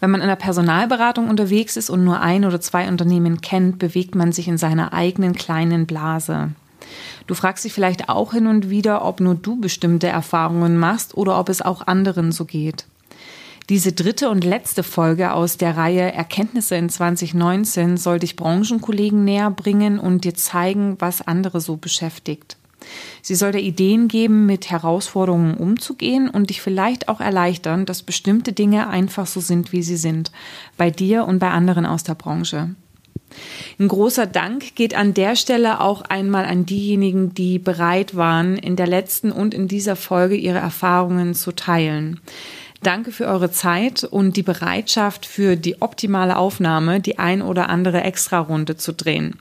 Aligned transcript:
Wenn 0.00 0.10
man 0.10 0.20
in 0.20 0.28
der 0.28 0.36
Personalberatung 0.36 1.28
unterwegs 1.28 1.76
ist 1.76 1.90
und 1.90 2.04
nur 2.04 2.20
ein 2.20 2.44
oder 2.44 2.60
zwei 2.60 2.88
Unternehmen 2.88 3.40
kennt, 3.40 3.78
bewegt 3.78 4.14
man 4.14 4.32
sich 4.32 4.48
in 4.48 4.58
seiner 4.58 4.92
eigenen 4.92 5.34
kleinen 5.34 5.86
Blase. 5.86 6.50
Du 7.26 7.34
fragst 7.34 7.64
dich 7.64 7.72
vielleicht 7.72 8.08
auch 8.08 8.32
hin 8.32 8.46
und 8.46 8.70
wieder, 8.70 9.04
ob 9.04 9.20
nur 9.20 9.34
du 9.34 9.58
bestimmte 9.60 10.06
Erfahrungen 10.06 10.76
machst 10.76 11.16
oder 11.16 11.38
ob 11.38 11.48
es 11.48 11.62
auch 11.62 11.86
anderen 11.86 12.30
so 12.30 12.44
geht. 12.44 12.84
Diese 13.68 13.92
dritte 13.92 14.30
und 14.30 14.44
letzte 14.44 14.84
Folge 14.84 15.32
aus 15.32 15.56
der 15.56 15.76
Reihe 15.76 16.12
Erkenntnisse 16.12 16.76
in 16.76 16.88
2019 16.88 17.96
soll 17.96 18.20
dich 18.20 18.36
Branchenkollegen 18.36 19.24
näher 19.24 19.50
bringen 19.50 19.98
und 19.98 20.22
dir 20.22 20.34
zeigen, 20.34 20.96
was 21.00 21.26
andere 21.26 21.60
so 21.60 21.76
beschäftigt. 21.76 22.56
Sie 23.22 23.34
soll 23.34 23.52
dir 23.52 23.60
Ideen 23.60 24.08
geben, 24.08 24.46
mit 24.46 24.70
Herausforderungen 24.70 25.54
umzugehen 25.54 26.28
und 26.28 26.50
dich 26.50 26.60
vielleicht 26.60 27.08
auch 27.08 27.20
erleichtern, 27.20 27.86
dass 27.86 28.02
bestimmte 28.02 28.52
Dinge 28.52 28.88
einfach 28.88 29.26
so 29.26 29.40
sind, 29.40 29.72
wie 29.72 29.82
sie 29.82 29.96
sind, 29.96 30.30
bei 30.76 30.90
dir 30.90 31.26
und 31.26 31.38
bei 31.38 31.50
anderen 31.50 31.86
aus 31.86 32.02
der 32.02 32.14
Branche. 32.14 32.74
Ein 33.78 33.88
großer 33.88 34.26
Dank 34.26 34.74
geht 34.74 34.94
an 34.94 35.12
der 35.12 35.36
Stelle 35.36 35.80
auch 35.80 36.02
einmal 36.02 36.44
an 36.46 36.64
diejenigen, 36.64 37.34
die 37.34 37.58
bereit 37.58 38.16
waren, 38.16 38.56
in 38.56 38.76
der 38.76 38.86
letzten 38.86 39.32
und 39.32 39.52
in 39.52 39.68
dieser 39.68 39.96
Folge 39.96 40.36
ihre 40.36 40.58
Erfahrungen 40.58 41.34
zu 41.34 41.52
teilen. 41.52 42.20
Danke 42.82 43.10
für 43.10 43.26
eure 43.26 43.50
Zeit 43.50 44.04
und 44.04 44.36
die 44.36 44.42
Bereitschaft 44.42 45.26
für 45.26 45.56
die 45.56 45.80
optimale 45.80 46.36
Aufnahme, 46.36 47.00
die 47.00 47.18
ein 47.18 47.42
oder 47.42 47.68
andere 47.68 48.02
Extra-Runde 48.02 48.76
zu 48.76 48.92
drehen. 48.92 49.38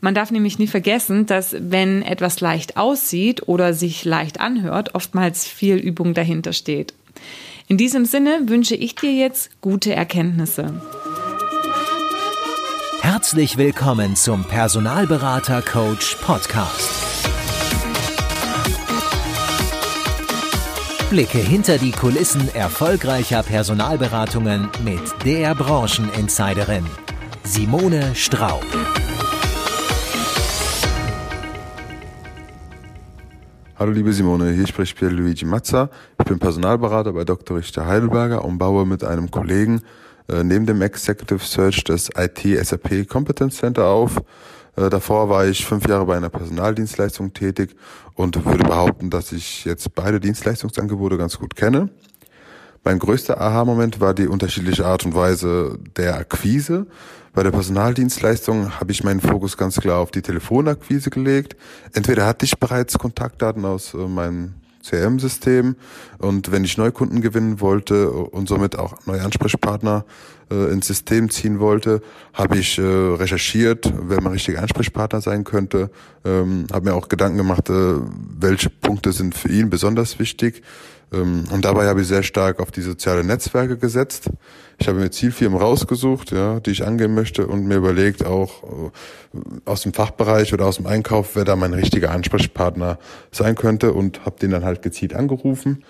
Man 0.00 0.14
darf 0.14 0.30
nämlich 0.30 0.58
nie 0.58 0.66
vergessen, 0.66 1.26
dass 1.26 1.54
wenn 1.58 2.02
etwas 2.02 2.40
leicht 2.40 2.76
aussieht 2.76 3.46
oder 3.48 3.74
sich 3.74 4.04
leicht 4.04 4.40
anhört, 4.40 4.94
oftmals 4.94 5.46
viel 5.46 5.76
Übung 5.76 6.14
dahinter 6.14 6.52
steht. 6.52 6.94
In 7.68 7.76
diesem 7.76 8.04
Sinne 8.04 8.40
wünsche 8.46 8.74
ich 8.74 8.94
dir 8.94 9.12
jetzt 9.12 9.50
gute 9.60 9.94
Erkenntnisse. 9.94 10.80
Herzlich 13.00 13.56
willkommen 13.56 14.16
zum 14.16 14.44
Personalberater 14.44 15.62
Coach 15.62 16.16
Podcast. 16.16 17.09
Blicke 21.10 21.38
hinter 21.38 21.76
die 21.76 21.90
Kulissen 21.90 22.54
erfolgreicher 22.54 23.42
Personalberatungen 23.42 24.68
mit 24.84 25.00
der 25.24 25.56
Brancheninsiderin 25.56 26.86
Simone 27.42 28.14
Straub. 28.14 28.64
Hallo 33.76 33.90
liebe 33.90 34.12
Simone, 34.12 34.52
hier 34.52 34.68
spricht 34.68 34.96
Pierluigi 34.96 35.46
Mazza. 35.46 35.90
Ich 36.20 36.26
bin 36.26 36.38
Personalberater 36.38 37.12
bei 37.12 37.24
Dr. 37.24 37.56
Richter 37.56 37.86
Heidelberger 37.86 38.44
und 38.44 38.58
baue 38.58 38.86
mit 38.86 39.02
einem 39.02 39.32
Kollegen 39.32 39.82
äh, 40.28 40.44
neben 40.44 40.64
dem 40.64 40.80
Executive 40.80 41.44
Search 41.44 41.82
das 41.82 42.08
IT 42.16 42.38
SAP 42.64 43.08
Competence 43.08 43.56
Center 43.56 43.86
auf. 43.86 44.22
Äh, 44.76 44.90
davor 44.90 45.28
war 45.28 45.46
ich 45.46 45.64
fünf 45.64 45.88
Jahre 45.88 46.06
bei 46.06 46.16
einer 46.16 46.28
Personaldienstleistung 46.28 47.32
tätig 47.32 47.76
und 48.14 48.44
würde 48.44 48.64
behaupten, 48.64 49.10
dass 49.10 49.32
ich 49.32 49.64
jetzt 49.64 49.94
beide 49.94 50.20
Dienstleistungsangebote 50.20 51.16
ganz 51.16 51.38
gut 51.38 51.56
kenne. 51.56 51.88
Mein 52.82 52.98
größter 52.98 53.38
Aha-Moment 53.40 54.00
war 54.00 54.14
die 54.14 54.26
unterschiedliche 54.26 54.86
Art 54.86 55.04
und 55.04 55.14
Weise 55.14 55.78
der 55.96 56.16
Akquise. 56.16 56.86
Bei 57.32 57.42
der 57.42 57.50
Personaldienstleistung 57.50 58.80
habe 58.80 58.90
ich 58.90 59.04
meinen 59.04 59.20
Fokus 59.20 59.56
ganz 59.56 59.76
klar 59.80 59.98
auf 59.98 60.10
die 60.10 60.22
Telefonakquise 60.22 61.10
gelegt. 61.10 61.56
Entweder 61.92 62.26
hatte 62.26 62.46
ich 62.46 62.58
bereits 62.58 62.98
Kontaktdaten 62.98 63.64
aus 63.64 63.94
äh, 63.94 63.98
meinem 63.98 64.54
CRM-System. 64.84 65.76
Und 66.18 66.52
wenn 66.52 66.64
ich 66.64 66.76
Neukunden 66.78 67.20
gewinnen 67.20 67.60
wollte 67.60 68.10
und 68.10 68.48
somit 68.48 68.78
auch 68.78 68.94
neue 69.06 69.22
Ansprechpartner 69.22 70.04
äh, 70.50 70.72
ins 70.72 70.86
System 70.86 71.30
ziehen 71.30 71.60
wollte, 71.60 72.02
habe 72.32 72.58
ich 72.58 72.78
äh, 72.78 72.82
recherchiert, 72.82 73.92
wer 74.02 74.20
mein 74.20 74.32
richtiger 74.32 74.60
Ansprechpartner 74.62 75.20
sein 75.20 75.44
könnte. 75.44 75.90
Ähm, 76.24 76.66
habe 76.72 76.90
mir 76.90 76.94
auch 76.94 77.08
Gedanken 77.08 77.38
gemacht, 77.38 77.70
äh, 77.70 77.96
welche 78.38 78.70
Punkte 78.70 79.12
sind 79.12 79.34
für 79.34 79.48
ihn 79.48 79.70
besonders 79.70 80.18
wichtig. 80.18 80.62
Ähm, 81.12 81.44
und 81.50 81.64
dabei 81.64 81.86
habe 81.86 82.00
ich 82.00 82.08
sehr 82.08 82.22
stark 82.22 82.60
auf 82.60 82.70
die 82.70 82.82
sozialen 82.82 83.26
Netzwerke 83.26 83.76
gesetzt. 83.76 84.30
Ich 84.78 84.88
habe 84.88 84.98
mir 84.98 85.10
Zielfirmen 85.10 85.60
rausgesucht, 85.60 86.32
ja, 86.32 86.60
die 86.60 86.70
ich 86.70 86.86
angehen 86.86 87.14
möchte 87.14 87.46
und 87.46 87.66
mir 87.66 87.76
überlegt, 87.76 88.24
auch 88.24 88.62
äh, 88.62 88.90
aus 89.64 89.82
dem 89.82 89.92
Fachbereich 89.92 90.54
oder 90.54 90.66
aus 90.66 90.76
dem 90.76 90.86
Einkauf, 90.86 91.36
wer 91.36 91.44
da 91.44 91.56
mein 91.56 91.74
richtiger 91.74 92.10
Ansprechpartner 92.12 92.98
sein 93.30 93.54
könnte 93.56 93.92
und 93.92 94.24
habe 94.24 94.38
den 94.40 94.50
dann 94.50 94.64
halt 94.64 94.82
gezielt 94.82 95.14
angerufen. 95.14 95.84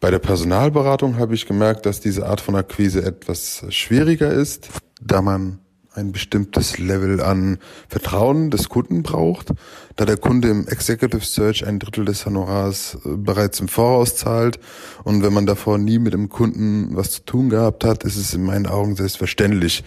Bei 0.00 0.10
der 0.10 0.18
Personalberatung 0.18 1.18
habe 1.18 1.34
ich 1.34 1.46
gemerkt, 1.46 1.86
dass 1.86 2.00
diese 2.00 2.26
Art 2.26 2.40
von 2.40 2.56
Akquise 2.56 3.04
etwas 3.04 3.64
schwieriger 3.70 4.30
ist, 4.32 4.68
da 5.00 5.22
man 5.22 5.60
ein 5.94 6.12
bestimmtes 6.12 6.78
Level 6.78 7.20
an 7.20 7.58
Vertrauen 7.88 8.50
des 8.50 8.68
Kunden 8.68 9.02
braucht, 9.02 9.52
da 9.96 10.04
der 10.04 10.16
Kunde 10.16 10.48
im 10.48 10.66
Executive 10.66 11.24
Search 11.24 11.66
ein 11.66 11.78
Drittel 11.78 12.04
des 12.04 12.26
Honorars 12.26 12.98
äh, 13.04 13.16
bereits 13.16 13.60
im 13.60 13.68
Voraus 13.68 14.16
zahlt 14.16 14.58
und 15.04 15.22
wenn 15.22 15.32
man 15.32 15.46
davor 15.46 15.78
nie 15.78 15.98
mit 15.98 16.12
dem 16.12 16.28
Kunden 16.28 16.96
was 16.96 17.10
zu 17.10 17.24
tun 17.24 17.48
gehabt 17.48 17.84
hat, 17.84 18.04
ist 18.04 18.16
es 18.16 18.34
in 18.34 18.44
meinen 18.44 18.66
Augen 18.66 18.96
selbstverständlich, 18.96 19.84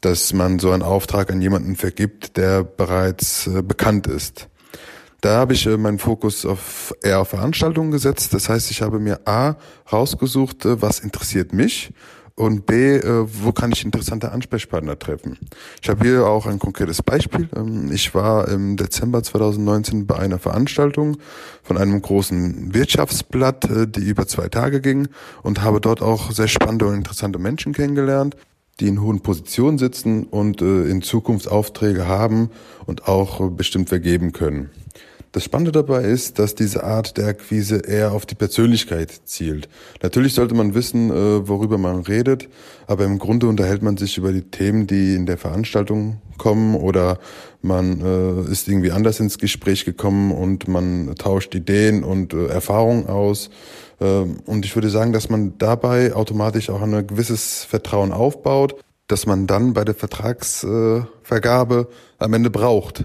dass 0.00 0.32
man 0.32 0.58
so 0.58 0.72
einen 0.72 0.82
Auftrag 0.82 1.30
an 1.30 1.40
jemanden 1.40 1.76
vergibt, 1.76 2.36
der 2.36 2.64
bereits 2.64 3.46
äh, 3.46 3.62
bekannt 3.62 4.06
ist. 4.06 4.48
Da 5.20 5.38
habe 5.38 5.54
ich 5.54 5.66
äh, 5.66 5.76
meinen 5.76 5.98
Fokus 5.98 6.44
auf 6.44 6.94
eher 7.02 7.20
auf 7.20 7.28
Veranstaltungen 7.28 7.90
gesetzt. 7.90 8.34
Das 8.34 8.48
heißt, 8.48 8.70
ich 8.70 8.82
habe 8.82 8.98
mir 8.98 9.20
A 9.26 9.56
rausgesucht, 9.90 10.58
was 10.64 11.00
interessiert 11.00 11.52
mich 11.52 11.92
und 12.36 12.66
B, 12.66 12.96
äh, 12.96 13.26
wo 13.26 13.50
kann 13.52 13.72
ich 13.72 13.84
interessante 13.84 14.30
Ansprechpartner 14.30 14.98
treffen? 14.98 15.38
Ich 15.82 15.88
habe 15.88 16.06
hier 16.06 16.26
auch 16.26 16.46
ein 16.46 16.58
konkretes 16.58 17.02
Beispiel. 17.02 17.48
Ähm, 17.56 17.90
ich 17.90 18.14
war 18.14 18.46
im 18.48 18.76
Dezember 18.76 19.22
2019 19.22 20.06
bei 20.06 20.16
einer 20.16 20.38
Veranstaltung 20.38 21.16
von 21.62 21.78
einem 21.78 22.00
großen 22.00 22.74
Wirtschaftsblatt, 22.74 23.70
äh, 23.70 23.88
die 23.88 24.06
über 24.06 24.26
zwei 24.28 24.48
Tage 24.48 24.80
ging 24.80 25.08
und 25.42 25.62
habe 25.62 25.80
dort 25.80 26.02
auch 26.02 26.30
sehr 26.30 26.48
spannende 26.48 26.86
und 26.86 26.94
interessante 26.94 27.38
Menschen 27.38 27.72
kennengelernt 27.72 28.36
die 28.80 28.88
in 28.88 29.00
hohen 29.00 29.20
Positionen 29.20 29.78
sitzen 29.78 30.24
und 30.24 30.60
äh, 30.60 30.84
in 30.84 31.02
Zukunft 31.02 31.48
Aufträge 31.48 32.06
haben 32.06 32.50
und 32.84 33.08
auch 33.08 33.40
äh, 33.40 33.48
bestimmt 33.48 33.88
vergeben 33.88 34.32
können. 34.32 34.70
Das 35.36 35.44
Spannende 35.44 35.70
dabei 35.70 36.00
ist, 36.00 36.38
dass 36.38 36.54
diese 36.54 36.82
Art 36.82 37.18
der 37.18 37.26
Akquise 37.26 37.82
eher 37.86 38.12
auf 38.12 38.24
die 38.24 38.34
Persönlichkeit 38.34 39.10
zielt. 39.26 39.68
Natürlich 40.02 40.32
sollte 40.32 40.54
man 40.54 40.74
wissen, 40.74 41.10
äh, 41.10 41.46
worüber 41.46 41.76
man 41.76 42.00
redet, 42.00 42.48
aber 42.86 43.04
im 43.04 43.18
Grunde 43.18 43.46
unterhält 43.46 43.82
man 43.82 43.98
sich 43.98 44.16
über 44.16 44.32
die 44.32 44.44
Themen, 44.44 44.86
die 44.86 45.14
in 45.14 45.26
der 45.26 45.36
Veranstaltung 45.36 46.22
kommen 46.38 46.74
oder 46.74 47.18
man 47.60 48.00
äh, 48.00 48.50
ist 48.50 48.66
irgendwie 48.66 48.92
anders 48.92 49.20
ins 49.20 49.36
Gespräch 49.36 49.84
gekommen 49.84 50.32
und 50.32 50.68
man 50.68 51.14
tauscht 51.16 51.54
Ideen 51.54 52.02
und 52.02 52.32
äh, 52.32 52.46
Erfahrungen 52.46 53.06
aus. 53.06 53.50
Ähm, 54.00 54.38
und 54.46 54.64
ich 54.64 54.74
würde 54.74 54.88
sagen, 54.88 55.12
dass 55.12 55.28
man 55.28 55.58
dabei 55.58 56.14
automatisch 56.14 56.70
auch 56.70 56.80
ein 56.80 57.06
gewisses 57.06 57.62
Vertrauen 57.62 58.12
aufbaut, 58.12 58.82
dass 59.06 59.26
man 59.26 59.46
dann 59.46 59.74
bei 59.74 59.84
der 59.84 59.94
Vertragsvergabe 59.94 61.88
am 62.18 62.32
Ende 62.32 62.48
braucht. 62.48 63.04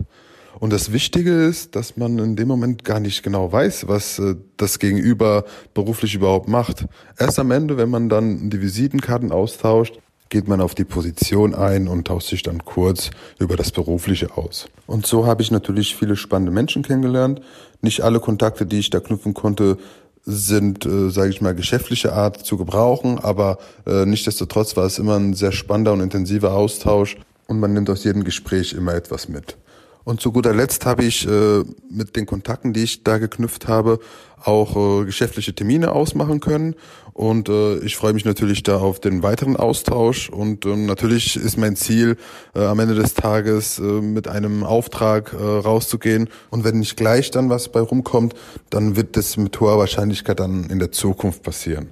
Und 0.59 0.71
das 0.73 0.91
Wichtige 0.91 1.45
ist, 1.45 1.75
dass 1.75 1.97
man 1.97 2.19
in 2.19 2.35
dem 2.35 2.47
Moment 2.47 2.83
gar 2.83 2.99
nicht 2.99 3.23
genau 3.23 3.51
weiß, 3.51 3.87
was 3.87 4.19
äh, 4.19 4.35
das 4.57 4.79
Gegenüber 4.79 5.45
beruflich 5.73 6.15
überhaupt 6.15 6.47
macht. 6.47 6.85
Erst 7.17 7.39
am 7.39 7.51
Ende, 7.51 7.77
wenn 7.77 7.89
man 7.89 8.09
dann 8.09 8.49
die 8.49 8.61
Visitenkarten 8.61 9.31
austauscht, 9.31 9.99
geht 10.29 10.47
man 10.47 10.61
auf 10.61 10.73
die 10.73 10.85
Position 10.85 11.53
ein 11.53 11.87
und 11.87 12.07
tauscht 12.07 12.29
sich 12.29 12.41
dann 12.41 12.63
kurz 12.63 13.11
über 13.37 13.57
das 13.57 13.71
Berufliche 13.71 14.37
aus. 14.37 14.67
Und 14.87 15.05
so 15.05 15.25
habe 15.25 15.41
ich 15.41 15.51
natürlich 15.51 15.95
viele 15.95 16.15
spannende 16.15 16.51
Menschen 16.51 16.83
kennengelernt. 16.83 17.41
Nicht 17.81 18.01
alle 18.01 18.19
Kontakte, 18.19 18.65
die 18.65 18.79
ich 18.79 18.89
da 18.89 18.99
knüpfen 18.99 19.33
konnte, 19.33 19.77
sind, 20.23 20.85
äh, 20.85 21.09
sage 21.09 21.29
ich 21.29 21.41
mal, 21.41 21.55
geschäftliche 21.55 22.13
Art 22.13 22.45
zu 22.45 22.57
gebrauchen, 22.57 23.19
aber 23.19 23.57
äh, 23.85 24.05
nichtsdestotrotz 24.05 24.77
war 24.77 24.85
es 24.85 24.99
immer 24.99 25.15
ein 25.15 25.33
sehr 25.33 25.51
spannender 25.51 25.93
und 25.93 26.01
intensiver 26.01 26.53
Austausch 26.53 27.17
und 27.47 27.59
man 27.59 27.73
nimmt 27.73 27.89
aus 27.89 28.03
jedem 28.03 28.23
Gespräch 28.23 28.73
immer 28.73 28.93
etwas 28.93 29.27
mit. 29.27 29.57
Und 30.03 30.19
zu 30.19 30.31
guter 30.31 30.53
Letzt 30.53 30.85
habe 30.85 31.03
ich 31.03 31.27
äh, 31.27 31.63
mit 31.89 32.15
den 32.15 32.25
Kontakten, 32.25 32.73
die 32.73 32.83
ich 32.83 33.03
da 33.03 33.17
geknüpft 33.17 33.67
habe, 33.67 33.99
auch 34.43 34.75
äh, 34.75 35.05
geschäftliche 35.05 35.53
Termine 35.53 35.91
ausmachen 35.91 36.39
können. 36.39 36.75
Und 37.13 37.49
äh, 37.49 37.77
ich 37.79 37.97
freue 37.97 38.13
mich 38.13 38.25
natürlich 38.25 38.63
da 38.63 38.77
auf 38.77 38.99
den 38.99 39.21
weiteren 39.21 39.55
Austausch. 39.55 40.29
Und 40.29 40.65
äh, 40.65 40.75
natürlich 40.75 41.35
ist 41.35 41.57
mein 41.57 41.75
Ziel, 41.75 42.17
äh, 42.55 42.65
am 42.65 42.79
Ende 42.79 42.95
des 42.95 43.13
Tages 43.13 43.77
äh, 43.77 43.83
mit 43.83 44.27
einem 44.27 44.63
Auftrag 44.63 45.33
äh, 45.33 45.37
rauszugehen. 45.37 46.29
Und 46.49 46.63
wenn 46.63 46.79
nicht 46.79 46.97
gleich 46.97 47.29
dann 47.29 47.49
was 47.49 47.69
bei 47.69 47.81
rumkommt, 47.81 48.33
dann 48.69 48.95
wird 48.95 49.17
das 49.17 49.37
mit 49.37 49.59
hoher 49.59 49.77
Wahrscheinlichkeit 49.77 50.39
dann 50.39 50.69
in 50.69 50.79
der 50.79 50.91
Zukunft 50.91 51.43
passieren. 51.43 51.89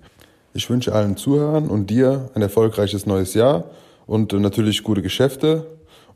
Ich 0.54 0.70
wünsche 0.70 0.94
allen 0.94 1.16
Zuhörern 1.16 1.68
und 1.68 1.92
dir 1.92 2.32
ein 2.34 2.42
erfolgreiches 2.42 3.06
neues 3.06 3.36
Jahr 3.36 3.66
und 4.08 4.34
äh, 4.34 4.40
natürlich 4.40 4.82
gute 4.84 5.04
Geschäfte. 5.04 5.68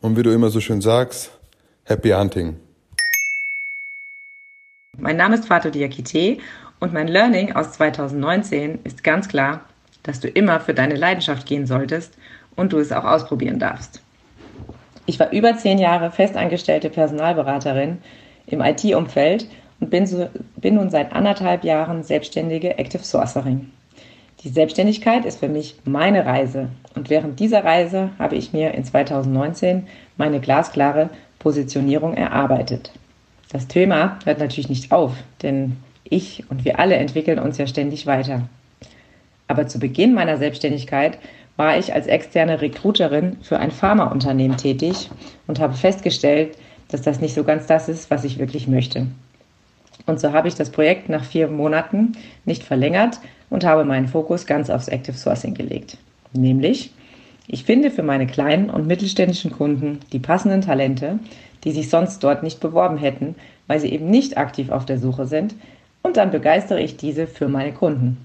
Und 0.01 0.17
wie 0.17 0.23
du 0.23 0.33
immer 0.33 0.49
so 0.49 0.59
schön 0.59 0.81
sagst, 0.81 1.31
Happy 1.85 2.11
Hunting. 2.11 2.55
Mein 4.97 5.17
Name 5.17 5.35
ist 5.35 5.47
Fatou 5.47 5.69
Diakite 5.69 6.37
und 6.79 6.93
mein 6.93 7.09
Learning 7.09 7.53
aus 7.53 7.73
2019 7.73 8.79
ist 8.85 9.03
ganz 9.03 9.27
klar, 9.27 9.65
dass 10.03 10.21
du 10.21 10.29
immer 10.29 10.61
für 10.61 10.73
deine 10.73 10.95
Leidenschaft 10.95 11.45
gehen 11.45 11.65
solltest 11.65 12.17
und 12.55 12.71
du 12.71 12.79
es 12.79 12.93
auch 12.93 13.03
ausprobieren 13.03 13.59
darfst. 13.59 14.01
Ich 15.05 15.19
war 15.19 15.33
über 15.33 15.57
zehn 15.57 15.77
Jahre 15.77 16.09
festangestellte 16.09 16.89
Personalberaterin 16.89 17.97
im 18.47 18.61
IT-Umfeld 18.61 19.49
und 19.81 19.89
bin, 19.89 20.07
so, 20.07 20.29
bin 20.55 20.75
nun 20.75 20.89
seit 20.89 21.11
anderthalb 21.11 21.65
Jahren 21.65 22.03
selbstständige 22.03 22.77
Active 22.77 23.03
Sourcerin. 23.03 23.73
Die 24.43 24.49
Selbstständigkeit 24.49 25.25
ist 25.25 25.39
für 25.39 25.49
mich 25.49 25.75
meine 25.83 26.25
Reise 26.25 26.69
und 26.95 27.09
während 27.09 27.41
dieser 27.41 27.65
Reise 27.65 28.11
habe 28.19 28.35
ich 28.35 28.53
mir 28.53 28.73
in 28.73 28.85
2019 28.85 29.87
meine 30.15 30.39
glasklare 30.39 31.09
Positionierung 31.43 32.15
erarbeitet. 32.15 32.91
Das 33.51 33.67
Thema 33.67 34.17
hört 34.23 34.39
natürlich 34.39 34.69
nicht 34.69 34.93
auf, 34.93 35.13
denn 35.41 35.77
ich 36.05 36.45
und 36.49 36.63
wir 36.63 36.79
alle 36.79 36.95
entwickeln 36.95 37.37
uns 37.37 37.57
ja 37.57 37.67
ständig 37.67 38.07
weiter. 38.07 38.47
Aber 39.49 39.67
zu 39.67 39.77
Beginn 39.77 40.13
meiner 40.13 40.37
Selbstständigkeit 40.37 41.19
war 41.57 41.77
ich 41.77 41.93
als 41.93 42.07
externe 42.07 42.61
Recruiterin 42.61 43.37
für 43.41 43.59
ein 43.59 43.71
Pharmaunternehmen 43.71 44.57
tätig 44.57 45.11
und 45.45 45.59
habe 45.59 45.73
festgestellt, 45.73 46.57
dass 46.87 47.01
das 47.01 47.19
nicht 47.19 47.35
so 47.35 47.43
ganz 47.43 47.67
das 47.67 47.89
ist, 47.89 48.09
was 48.09 48.23
ich 48.23 48.39
wirklich 48.39 48.67
möchte. 48.67 49.07
Und 50.05 50.19
so 50.19 50.31
habe 50.31 50.47
ich 50.47 50.55
das 50.55 50.69
Projekt 50.69 51.09
nach 51.09 51.25
vier 51.25 51.49
Monaten 51.49 52.13
nicht 52.45 52.63
verlängert 52.63 53.19
und 53.49 53.65
habe 53.65 53.83
meinen 53.83 54.07
Fokus 54.07 54.45
ganz 54.45 54.69
aufs 54.69 54.87
Active 54.87 55.17
Sourcing 55.17 55.53
gelegt. 55.53 55.97
Nämlich, 56.31 56.91
ich 57.47 57.63
finde 57.63 57.91
für 57.91 58.03
meine 58.03 58.27
kleinen 58.27 58.69
und 58.69 58.87
mittelständischen 58.87 59.51
Kunden 59.51 59.99
die 60.11 60.19
passenden 60.19 60.61
Talente, 60.61 61.19
die 61.63 61.71
sich 61.71 61.89
sonst 61.89 62.23
dort 62.23 62.43
nicht 62.43 62.59
beworben 62.59 62.97
hätten, 62.97 63.35
weil 63.67 63.79
sie 63.79 63.91
eben 63.91 64.09
nicht 64.09 64.37
aktiv 64.37 64.69
auf 64.69 64.85
der 64.85 64.99
Suche 64.99 65.25
sind, 65.25 65.55
und 66.01 66.17
dann 66.17 66.31
begeistere 66.31 66.81
ich 66.81 66.97
diese 66.97 67.27
für 67.27 67.47
meine 67.47 67.71
Kunden. 67.71 68.17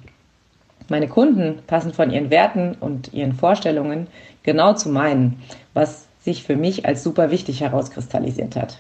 Meine 0.88 1.06
Kunden 1.06 1.60
passen 1.66 1.92
von 1.92 2.10
ihren 2.10 2.30
Werten 2.30 2.76
und 2.80 3.14
ihren 3.14 3.34
Vorstellungen 3.34 4.08
genau 4.42 4.74
zu 4.74 4.88
meinen, 4.88 5.40
was 5.74 6.06
sich 6.20 6.42
für 6.42 6.56
mich 6.56 6.86
als 6.86 7.04
super 7.04 7.30
wichtig 7.30 7.60
herauskristallisiert 7.60 8.56
hat. 8.56 8.78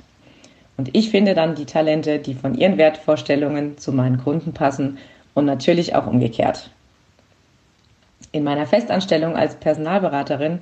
Und 0.76 0.94
ich 0.96 1.10
finde 1.10 1.34
dann 1.34 1.54
die 1.54 1.66
Talente, 1.66 2.18
die 2.18 2.34
von 2.34 2.54
ihren 2.54 2.78
Wertvorstellungen 2.78 3.78
zu 3.78 3.92
meinen 3.92 4.18
Kunden 4.18 4.52
passen 4.52 4.98
und 5.34 5.44
natürlich 5.44 5.94
auch 5.94 6.06
umgekehrt. 6.06 6.70
In 8.30 8.44
meiner 8.44 8.66
Festanstellung 8.66 9.36
als 9.36 9.56
Personalberaterin 9.56 10.58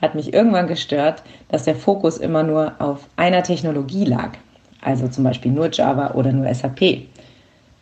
hat 0.00 0.14
mich 0.14 0.32
irgendwann 0.32 0.68
gestört, 0.68 1.22
dass 1.48 1.64
der 1.64 1.74
Fokus 1.74 2.18
immer 2.18 2.44
nur 2.44 2.74
auf 2.78 3.08
einer 3.16 3.42
Technologie 3.42 4.04
lag, 4.04 4.32
also 4.80 5.08
zum 5.08 5.24
Beispiel 5.24 5.50
nur 5.50 5.70
Java 5.72 6.12
oder 6.14 6.32
nur 6.32 6.52
SAP. 6.54 7.08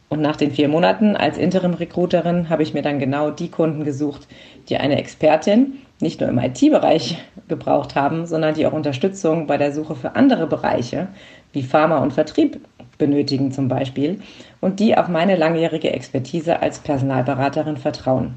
Und 0.09 0.23
nach 0.23 0.37
den 0.37 0.53
vier 0.53 0.69
Monaten 0.69 1.17
als 1.17 1.37
Interim-Recruiterin 1.37 2.49
habe 2.49 2.62
ich 2.62 2.73
mir 2.73 2.83
dann 2.83 2.99
genau 2.99 3.31
die 3.31 3.50
Kunden 3.50 3.85
gesucht, 3.85 4.27
die 4.69 4.79
eine 4.79 4.97
Expertin 4.99 5.75
nicht 6.00 6.21
nur 6.21 6.31
im 6.31 6.38
IT-Bereich 6.38 7.19
gebraucht 7.49 7.94
haben, 7.94 8.27
sondern 8.27 8.55
die 8.55 8.67
auch 8.67 8.73
Unterstützung 8.73 9.47
bei 9.47 9.56
der 9.59 9.73
Suche 9.73 9.94
für 9.97 10.15
andere 10.15 10.47
Bereiche 10.47 11.09
wie 11.53 11.62
Pharma 11.62 11.99
und 11.99 12.12
Vertrieb 12.12 12.61
benötigen 12.99 13.53
zum 13.53 13.69
Beispiel 13.69 14.21
und 14.61 14.81
die 14.81 14.97
auf 14.97 15.09
meine 15.09 15.37
langjährige 15.37 15.91
Expertise 15.91 16.62
als 16.62 16.79
Personalberaterin 16.79 17.77
vertrauen. 17.77 18.35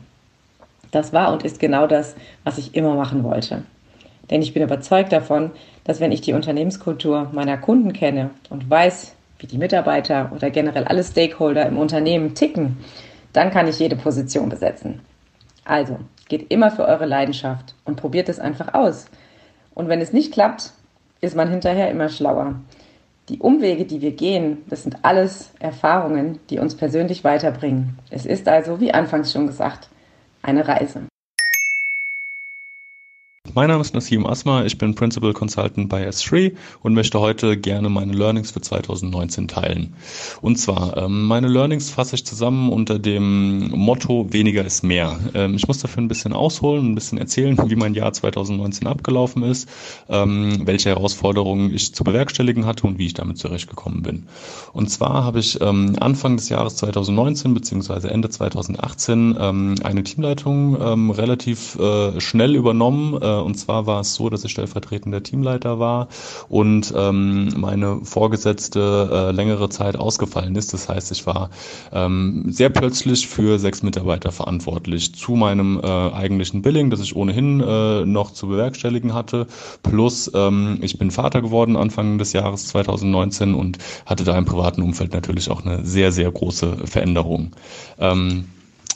Das 0.91 1.13
war 1.13 1.31
und 1.31 1.44
ist 1.44 1.59
genau 1.59 1.88
das, 1.88 2.15
was 2.44 2.57
ich 2.57 2.75
immer 2.75 2.95
machen 2.95 3.24
wollte. 3.24 3.63
Denn 4.30 4.41
ich 4.41 4.53
bin 4.53 4.63
überzeugt 4.63 5.12
davon, 5.12 5.51
dass 5.83 6.00
wenn 6.00 6.12
ich 6.12 6.21
die 6.21 6.33
Unternehmenskultur 6.33 7.30
meiner 7.31 7.57
Kunden 7.57 7.94
kenne 7.94 8.30
und 8.50 8.69
weiß, 8.69 9.15
wie 9.39 9.47
die 9.47 9.57
Mitarbeiter 9.57 10.31
oder 10.36 10.50
generell 10.50 10.86
alle 10.86 11.03
Stakeholder 11.03 11.65
im 11.65 11.77
Unternehmen 11.77 12.36
ticken, 12.36 12.77
dann 13.33 13.51
kann 13.51 13.68
ich 13.68 13.80
jede 13.80 13.95
Position 13.95 14.50
besetzen. 14.50 15.01
Also, 15.65 16.00
geht 16.27 16.51
immer 16.51 16.71
für 16.71 16.86
eure 16.86 17.06
Leidenschaft 17.06 17.75
und 17.86 17.95
probiert 17.95 18.30
es 18.30 18.39
einfach 18.39 18.74
aus. 18.74 19.07
Und 19.74 19.88
wenn 19.88 20.01
es 20.01 20.13
nicht 20.13 20.33
klappt, 20.33 20.74
ist 21.21 21.36
man 21.36 21.50
hinterher 21.50 21.89
immer 21.89 22.09
schlauer. 22.09 22.56
Die 23.30 23.39
Umwege, 23.39 23.86
die 23.86 24.01
wir 24.01 24.12
gehen, 24.12 24.63
das 24.69 24.83
sind 24.83 24.97
alles 25.03 25.51
Erfahrungen, 25.59 26.39
die 26.50 26.59
uns 26.59 26.75
persönlich 26.75 27.24
weiterbringen. 27.24 28.00
Es 28.09 28.25
ist 28.25 28.47
also, 28.47 28.80
wie 28.80 28.94
anfangs 28.94 29.31
schon 29.31 29.47
gesagt, 29.47 29.89
eine 30.50 30.68
Reise. 30.68 31.07
Mein 33.59 33.67
Name 33.67 33.81
ist 33.81 33.94
Nassim 33.94 34.25
Asma, 34.25 34.63
ich 34.63 34.77
bin 34.77 34.95
Principal 34.95 35.33
Consultant 35.33 35.89
bei 35.89 36.07
S3 36.07 36.53
und 36.81 36.94
möchte 36.94 37.19
heute 37.19 37.57
gerne 37.57 37.89
meine 37.89 38.13
Learnings 38.13 38.51
für 38.51 38.61
2019 38.61 39.50
teilen. 39.50 39.95
Und 40.41 40.56
zwar, 40.56 40.95
ähm, 40.95 41.25
meine 41.25 41.50
Learnings 41.50 41.89
fasse 41.89 42.15
ich 42.15 42.25
zusammen 42.25 42.71
unter 42.71 43.00
dem 43.00 43.67
Motto 43.71 44.31
weniger 44.31 44.63
ist 44.63 44.83
mehr. 44.83 45.19
Ähm, 45.33 45.56
ich 45.56 45.67
muss 45.67 45.79
dafür 45.79 46.01
ein 46.01 46.07
bisschen 46.07 46.31
ausholen, 46.31 46.89
ein 46.89 46.95
bisschen 46.95 47.17
erzählen, 47.17 47.57
wie 47.69 47.75
mein 47.75 47.95
Jahr 47.95 48.13
2019 48.13 48.88
abgelaufen 48.88 49.44
ist, 49.44 49.67
ähm, 50.07 50.62
welche 50.63 50.88
Herausforderungen 50.91 51.73
ich 51.73 51.94
zu 51.94 52.05
bewerkstelligen 52.05 52.65
hatte 52.65 52.88
und 52.88 52.97
wie 52.97 53.07
ich 53.07 53.13
damit 53.13 53.39
zurechtgekommen 53.39 54.03
bin. 54.03 54.27
Und 54.71 54.89
zwar 54.89 55.25
habe 55.25 55.39
ich 55.39 55.62
Anfang 55.62 56.38
des 56.38 56.47
Jahres 56.47 56.77
2019 56.77 57.53
bzw. 57.53 58.07
Ende 58.07 58.29
2018 58.29 59.38
eine 59.38 60.03
Teamleitung 60.03 61.12
relativ 61.12 61.77
äh, 61.77 62.21
schnell 62.21 62.55
übernommen 62.55 63.21
äh, 63.21 63.49
und 63.50 63.56
zwar 63.56 63.88
war 63.88 64.01
es 64.01 64.13
so, 64.13 64.30
dass 64.30 64.44
ich 64.44 64.51
stellvertretender 64.51 65.24
Teamleiter 65.24 65.80
war 65.80 66.07
und 66.50 66.94
ähm, 66.96 67.50
meine 67.57 68.01
Vorgesetzte 68.04 69.10
äh, 69.12 69.31
längere 69.31 69.69
Zeit 69.69 69.96
ausgefallen 69.96 70.56
ist. 70.56 70.72
Das 70.72 70.88
heißt, 70.88 71.12
ich 71.12 71.25
war 71.25 71.50
ähm, 71.92 72.46
sehr 72.50 72.69
plötzlich 72.69 73.28
für 73.28 73.57
sechs 73.57 73.81
Mitarbeiter 73.81 74.31
verantwortlich 74.31 75.16
zu 75.16 75.31
meinem 75.31 75.80
äh, 75.84 75.88
eigentlichen 75.88 76.62
Billing, 76.62 76.92
das 76.92 77.00
ich 77.00 77.16
ohnehin 77.16 77.60
äh, 77.60 78.06
noch 78.06 78.31
zu 78.31 78.48
bewerkstelligen 78.48 79.16
hatte. 79.16 79.48
Plus 79.81 80.30
ähm, 80.36 80.78
ich 80.81 81.00
bin 81.00 81.10
Vater 81.10 81.42
geworden 81.42 81.75
Anfang 81.75 82.19
des 82.19 82.34
Jahres 82.34 82.68
2019 82.68 83.56
und 83.56 83.80
hatte 84.06 84.25
da 84.25 84.38
im 84.38 84.46
privaten 84.46 84.84
Umfeld 84.84 85.13
natürlich 85.13 85.50
auch 85.50 85.66
eine 85.66 85.84
sehr, 85.86 86.12
sehr 86.12 86.31
große 86.31 86.86
Veränderung. 86.86 87.56
Ähm, 87.98 88.46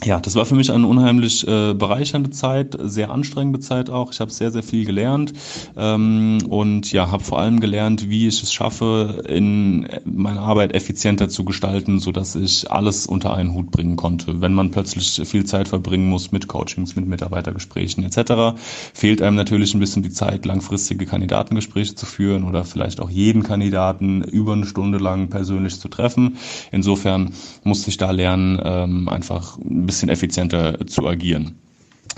ja, 0.05 0.19
das 0.19 0.35
war 0.35 0.45
für 0.45 0.55
mich 0.55 0.71
eine 0.71 0.85
unheimlich 0.85 1.47
äh, 1.47 1.73
bereichernde 1.73 2.29
Zeit, 2.29 2.77
sehr 2.79 3.09
anstrengende 3.09 3.59
Zeit 3.59 3.89
auch. 3.89 4.11
Ich 4.11 4.19
habe 4.19 4.31
sehr, 4.31 4.51
sehr 4.51 4.63
viel 4.63 4.85
gelernt 4.85 5.33
ähm, 5.77 6.39
und 6.49 6.91
ja, 6.91 7.09
habe 7.09 7.23
vor 7.23 7.39
allem 7.39 7.59
gelernt, 7.59 8.09
wie 8.09 8.27
ich 8.27 8.43
es 8.43 8.51
schaffe, 8.51 9.23
in 9.27 9.87
meine 10.03 10.41
Arbeit 10.41 10.73
effizienter 10.73 11.29
zu 11.29 11.45
gestalten, 11.45 11.99
so 11.99 12.11
dass 12.11 12.35
ich 12.35 12.69
alles 12.69 13.07
unter 13.07 13.33
einen 13.33 13.53
Hut 13.53 13.71
bringen 13.71 13.95
konnte. 13.95 14.41
Wenn 14.41 14.53
man 14.53 14.71
plötzlich 14.71 15.21
viel 15.25 15.45
Zeit 15.45 15.69
verbringen 15.69 16.09
muss 16.09 16.31
mit 16.31 16.47
Coachings, 16.47 16.95
mit 16.95 17.07
Mitarbeitergesprächen 17.07 18.03
etc., 18.03 18.59
fehlt 18.93 19.21
einem 19.21 19.37
natürlich 19.37 19.73
ein 19.73 19.79
bisschen 19.79 20.03
die 20.03 20.11
Zeit, 20.11 20.45
langfristige 20.45 21.05
Kandidatengespräche 21.05 21.95
zu 21.95 22.05
führen 22.05 22.43
oder 22.43 22.65
vielleicht 22.65 22.99
auch 22.99 23.09
jeden 23.09 23.43
Kandidaten 23.43 24.21
über 24.23 24.53
eine 24.53 24.65
Stunde 24.65 24.97
lang 24.97 25.29
persönlich 25.29 25.79
zu 25.79 25.87
treffen. 25.87 26.37
Insofern 26.71 27.31
musste 27.63 27.89
ich 27.89 27.97
da 27.97 28.11
lernen, 28.11 28.59
ähm, 28.63 29.07
einfach 29.07 29.57
bisschen 29.85 30.09
effizienter 30.09 30.85
zu 30.87 31.07
agieren. 31.07 31.55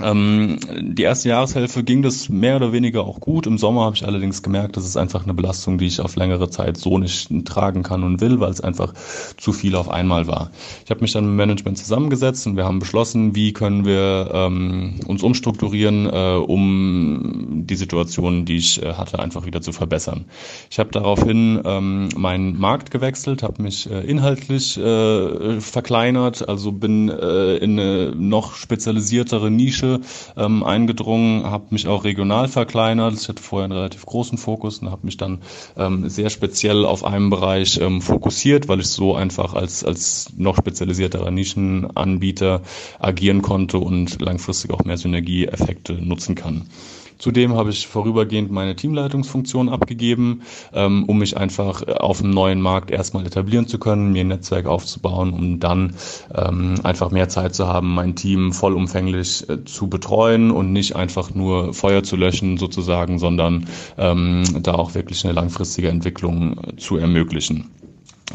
Ähm, 0.01 0.60
die 0.82 1.04
erste 1.04 1.30
Jahreshälfte 1.30 1.84
ging 1.84 2.01
das 2.01 2.27
mehr 2.27 2.58
oder 2.58 2.74
weniger 2.74 3.06
auch 3.06 3.20
gut. 3.20 3.48
Im 3.48 3.58
Sommer 3.58 3.86
habe 3.86 3.96
ich 3.96 4.06
allerdings 4.06 4.44
gemerkt, 4.44 4.75
das 4.75 4.86
ist 4.86 4.98
einfach 4.98 5.24
eine 5.24 5.34
Belastung, 5.34 5.77
die 5.77 5.86
ich 5.86 6.01
auf 6.01 6.15
längere 6.15 6.50
Zeit 6.50 6.77
so 6.77 6.98
nicht 6.98 7.30
tragen 7.46 7.84
kann 7.84 8.04
und 8.04 8.20
will, 8.20 8.39
weil 8.39 8.51
es 8.51 8.62
einfach 8.62 8.94
zu 9.38 9.54
viel 9.54 9.75
auf 9.75 9.89
einmal 9.89 10.27
war. 10.27 10.51
Ich 10.84 10.92
habe 10.92 11.01
mich 11.01 11.13
dann 11.13 11.25
mit 11.25 11.36
Management 11.36 11.77
zusammengesetzt 11.77 12.46
und 12.46 12.58
wir 12.58 12.65
haben 12.65 12.80
beschlossen, 12.80 13.36
wie 13.36 13.54
können 13.54 13.86
wir 13.86 14.32
ähm, 14.34 15.00
uns 15.08 15.24
umstrukturieren, 15.24 16.08
äh, 16.08 16.36
um 16.46 17.63
die 17.65 17.75
Situation, 17.75 18.46
die 18.46 18.58
ich 18.58 18.84
äh, 18.84 18.94
hatte, 18.94 19.20
einfach 19.20 19.46
wieder 19.46 19.62
zu 19.62 19.72
verbessern. 19.72 20.25
Ich 20.70 20.80
habe 20.80 20.92
daraufhin 20.92 21.62
ähm, 21.63 22.10
meinen 22.18 22.60
Markt 22.60 22.92
gewechselt, 22.92 23.44
habe 23.44 23.62
mich 23.63 23.89
äh, 23.89 24.01
inhaltlich 24.01 24.77
äh, 24.77 25.62
verkleinert, 25.62 26.48
also 26.50 26.72
bin 26.74 27.10
äh, 27.10 27.58
in 27.58 27.80
eine 27.80 28.13
noch 28.15 28.56
spezialisiertere 28.56 29.50
Nische 29.50 29.85
Nische 29.86 30.01
ähm, 30.38 30.63
eingedrungen, 30.63 31.46
habe 31.46 31.65
mich 31.70 31.88
auch 31.88 32.04
regional 32.04 32.48
verkleinert. 32.48 33.13
Ich 33.13 33.27
hatte 33.30 33.42
vorher 33.42 33.65
einen 33.65 33.74
relativ 33.74 34.06
großen 34.06 34.38
Fokus 34.38 34.80
und 34.80 34.92
habe 34.92 35.06
mich 35.06 35.18
dann 35.18 35.39
ähm, 35.77 36.10
sehr 36.10 36.30
speziell 36.30 36.86
auf 36.86 37.04
einen 37.04 37.30
Bereich 37.30 37.80
ähm, 37.80 38.01
fokussiert, 38.01 38.68
weil 38.68 38.80
ich 38.80 38.88
so 38.88 39.15
einfach 39.15 39.54
als, 39.54 39.84
als 39.84 40.34
noch 40.38 40.58
spezialisierterer 40.58 41.32
Nischenanbieter 41.32 42.62
agieren 43.00 43.42
konnte 43.42 43.77
und 43.77 44.22
langfristig 44.22 44.72
auch 44.72 44.84
mehr 44.84 44.98
Synergieeffekte 44.98 45.94
nutzen 45.94 46.36
kann. 46.36 46.68
Zudem 47.17 47.55
habe 47.55 47.69
ich 47.69 47.88
vorübergehend 47.88 48.51
meine 48.51 48.75
Teamleitungsfunktion 48.75 49.69
abgegeben, 49.69 50.41
ähm, 50.74 51.05
um 51.05 51.19
mich 51.19 51.38
einfach 51.38 51.84
auf 51.88 52.22
dem 52.22 52.31
neuen 52.31 52.62
Markt 52.62 52.91
erstmal 52.91 53.25
etablieren 53.25 53.67
zu 53.67 53.79
können, 53.79 54.12
mir 54.12 54.22
ein 54.22 54.27
Netzwerk 54.27 54.65
aufzubauen, 54.65 55.34
um 55.34 55.60
dann 55.60 55.95
ähm, 56.34 56.75
einfach 56.84 57.12
mehr 57.12 57.29
Zeit 57.29 57.55
zu 57.55 57.67
haben, 57.67 57.93
mein 57.93 58.15
Team 58.15 58.51
vollumfänglich 58.51 59.50
äh, 59.50 59.63
zu 59.65 59.88
betreuen 59.88 60.51
und 60.51 60.74
nicht 60.74 60.95
einfach 60.95 61.34
nur 61.34 61.74
Feuer 61.74 62.03
zu 62.03 62.15
löschen 62.15 62.57
sozusagen, 62.57 63.19
sondern 63.19 63.67
ähm, 63.98 64.43
da 64.62 64.74
auch 64.74 64.93
wirklich 64.95 65.24
eine 65.24 65.34
langfristige 65.34 65.89
Entwicklung 65.89 66.57
äh, 66.57 66.75
zu 66.75 66.98
ermöglichen. 66.98 67.72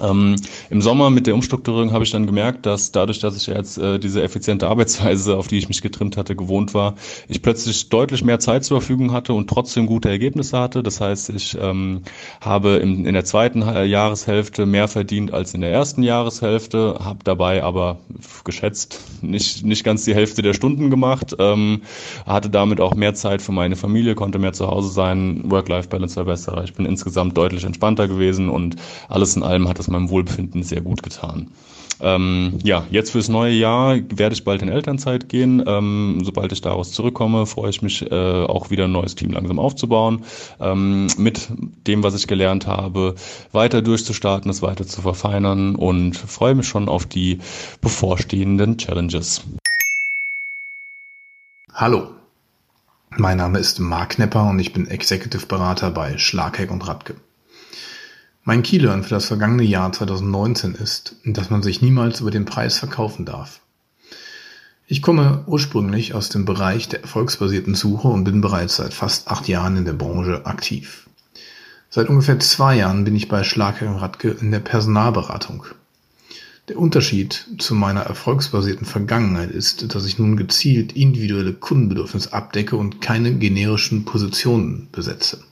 Ähm, 0.00 0.37
Im 0.70 0.82
Sommer 0.82 1.11
mit 1.11 1.26
der 1.26 1.35
Umstrukturierung 1.35 1.92
habe 1.92 2.04
ich 2.04 2.12
dann 2.12 2.26
gemerkt, 2.26 2.64
dass 2.64 2.92
dadurch, 2.92 3.18
dass 3.18 3.37
ich 3.37 3.49
jetzt 3.49 3.76
äh, 3.76 3.99
diese 3.99 4.23
effiziente 4.23 4.68
Arbeitsweise, 4.68 5.37
auf 5.37 5.49
die 5.49 5.59
ich 5.59 5.68
mich 5.68 5.82
getrimmt 5.82 6.16
hatte, 6.16 6.37
gewohnt 6.37 6.75
war, 6.75 6.94
ich 7.28 7.42
plötzlich 7.42 7.88
deutlich 7.88 8.23
mehr 8.23 8.38
Zeit 8.38 8.64
zur 8.64 8.80
Verfügung 8.80 9.12
hatte 9.12 9.35
und 9.35 9.50
trotzdem 9.50 9.87
gute 9.87 10.09
Ergebnisse 10.09 10.59
hatte. 10.59 10.85
Das 10.85 11.00
heißt, 11.00 11.30
ich 11.30 11.59
ähm, 11.61 12.02
habe 12.40 12.76
im, 12.76 13.04
in 13.04 13.14
der 13.14 13.25
zweiten 13.25 13.62
äh, 13.62 13.85
Jahreshälfte 13.85 14.64
mehr 14.64 14.87
verdient 14.87 15.32
als 15.35 15.54
in 15.54 15.61
der 15.61 15.73
ersten 15.73 16.04
Jahreshälfte, 16.04 17.00
habe 17.02 17.18
dabei 17.25 17.64
aber 17.64 17.99
geschätzt 18.44 19.00
nicht, 19.23 19.64
nicht 19.64 19.82
ganz 19.82 20.04
die 20.04 20.14
Hälfte 20.14 20.42
der 20.42 20.54
Stunden 20.54 20.90
gemacht, 20.90 21.35
ähm, 21.38 21.82
hatte 22.26 22.49
damit 22.49 22.80
auch 22.80 22.94
mehr 22.94 23.14
Zeit 23.14 23.42
für 23.42 23.52
meine 23.52 23.75
Familie, 23.75 24.14
konnte 24.14 24.38
mehr 24.38 24.52
zu 24.52 24.68
Hause 24.68 24.90
sein, 24.90 25.50
Work-Life-Balance 25.50 26.16
war 26.16 26.25
besser. 26.26 26.62
Ich 26.64 26.75
bin 26.75 26.87
insgesamt 26.87 27.37
deutlich 27.37 27.64
entspannter 27.64 28.06
gewesen 28.06 28.49
und 28.49 28.76
alles 29.09 29.35
in 29.35 29.42
allem 29.42 29.68
hat 29.68 29.79
es 29.80 29.88
meinem 29.88 30.10
Wohlbefinden 30.10 30.62
sehr 30.62 30.80
gut 30.80 31.02
getan. 31.02 31.50
Ähm, 32.02 32.58
ja, 32.62 32.87
jetzt 32.90 33.10
fürs 33.10 33.28
neue 33.28 33.52
Jahr 33.52 33.99
werde 34.08 34.32
ich 34.32 34.44
bald 34.44 34.62
in 34.62 34.68
Elternzeit 34.68 35.28
gehen. 35.28 35.62
Ähm, 35.66 36.22
sobald 36.25 36.52
ich 36.52 36.62
daraus 36.62 36.92
zurückkomme, 36.92 37.46
freue 37.46 37.70
ich 37.70 37.82
mich 37.82 38.10
äh, 38.10 38.44
auch 38.44 38.70
wieder 38.70 38.84
ein 38.84 38.92
neues 38.92 39.14
Team 39.14 39.32
langsam 39.32 39.58
aufzubauen, 39.58 40.25
ähm, 40.60 41.08
mit 41.18 41.49
dem, 41.87 42.02
was 42.02 42.14
ich 42.14 42.26
gelernt 42.26 42.66
habe, 42.66 43.16
weiter 43.52 43.82
durchzustarten, 43.82 44.50
es 44.50 44.62
weiter 44.62 44.87
zu 44.87 45.02
verfeinern 45.02 45.75
und 45.75 46.16
freue 46.16 46.54
mich 46.54 46.68
schon 46.68 46.88
auf 46.88 47.06
die 47.06 47.38
bevorstehenden 47.82 48.78
Challenges. 48.78 49.42
Hallo, 51.72 52.08
mein 53.16 53.37
Name 53.37 53.58
ist 53.58 53.78
Mark 53.78 54.10
Knepper 54.10 54.49
und 54.49 54.58
ich 54.58 54.72
bin 54.72 54.87
Executive 54.87 55.46
Berater 55.46 55.90
bei 55.90 56.16
Schlagheck 56.16 56.70
und 56.70 56.87
Radke. 56.87 57.16
Mein 58.42 58.62
Keylearn 58.62 59.02
für 59.02 59.11
das 59.11 59.26
vergangene 59.26 59.64
Jahr 59.64 59.92
2019 59.92 60.75
ist, 60.75 61.16
dass 61.26 61.50
man 61.50 61.62
sich 61.62 61.82
niemals 61.82 62.20
über 62.20 62.30
den 62.30 62.47
Preis 62.47 62.78
verkaufen 62.78 63.26
darf. 63.26 63.61
Ich 64.87 65.02
komme 65.02 65.44
ursprünglich 65.47 66.14
aus 66.14 66.30
dem 66.30 66.47
Bereich 66.47 66.88
der 66.88 67.02
erfolgsbasierten 67.02 67.75
Suche 67.75 68.09
und 68.09 68.25
bin 68.25 68.40
bereits 68.40 68.76
seit 68.76 68.94
fast 68.94 69.28
acht 69.28 69.47
Jahren 69.47 69.76
in 69.76 69.85
der 69.85 69.92
Branche 69.92 70.47
aktiv. 70.47 71.06
Seit 71.90 72.09
ungefähr 72.09 72.40
zwei 72.40 72.76
Jahren 72.76 73.04
bin 73.04 73.14
ich 73.14 73.28
bei 73.28 73.44
Schlager 73.44 73.90
Radke 73.90 74.30
in 74.30 74.50
der 74.50 74.61
Personalberatung. 74.61 75.66
Der 76.68 76.78
Unterschied 76.78 77.47
zu 77.59 77.75
meiner 77.75 78.02
erfolgsbasierten 78.02 78.87
Vergangenheit 78.87 79.50
ist, 79.50 79.94
dass 79.94 80.06
ich 80.06 80.18
nun 80.18 80.37
gezielt 80.37 80.92
individuelle 80.92 81.52
Kundenbedürfnisse 81.52 82.32
abdecke 82.32 82.76
und 82.76 83.02
keine 83.02 83.35
generischen 83.35 84.06
Positionen 84.06 84.88
besetze. 84.92 85.44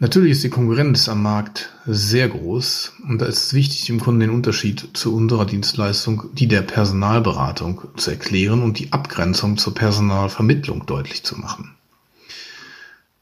Natürlich 0.00 0.32
ist 0.32 0.44
die 0.44 0.50
Konkurrenz 0.50 1.08
am 1.08 1.22
Markt 1.22 1.72
sehr 1.84 2.28
groß 2.28 2.92
und 3.08 3.20
da 3.20 3.26
ist 3.26 3.46
es 3.46 3.54
wichtig, 3.54 3.86
dem 3.86 3.98
Kunden 3.98 4.20
den 4.20 4.30
Unterschied 4.30 4.90
zu 4.92 5.12
unserer 5.12 5.44
Dienstleistung, 5.44 6.30
die 6.34 6.46
der 6.46 6.62
Personalberatung, 6.62 7.82
zu 7.96 8.12
erklären 8.12 8.62
und 8.62 8.78
die 8.78 8.92
Abgrenzung 8.92 9.58
zur 9.58 9.74
Personalvermittlung 9.74 10.86
deutlich 10.86 11.24
zu 11.24 11.36
machen. 11.36 11.74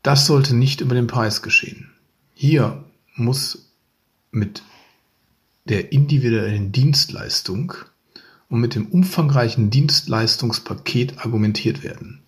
Das 0.02 0.26
sollte 0.26 0.54
nicht 0.54 0.83
über 0.83 0.95
den 0.95 1.06
Preis 1.06 1.40
geschehen. 1.40 1.90
Hier 2.35 2.85
muss 3.14 3.71
mit 4.30 4.62
der 5.64 5.92
individuellen 5.92 6.73
Dienstleistung 6.73 7.73
und 8.50 8.61
mit 8.61 8.75
dem 8.75 8.87
umfangreichen 8.88 9.71
Dienstleistungspaket 9.71 11.25
argumentiert 11.25 11.83
werden. 11.83 12.21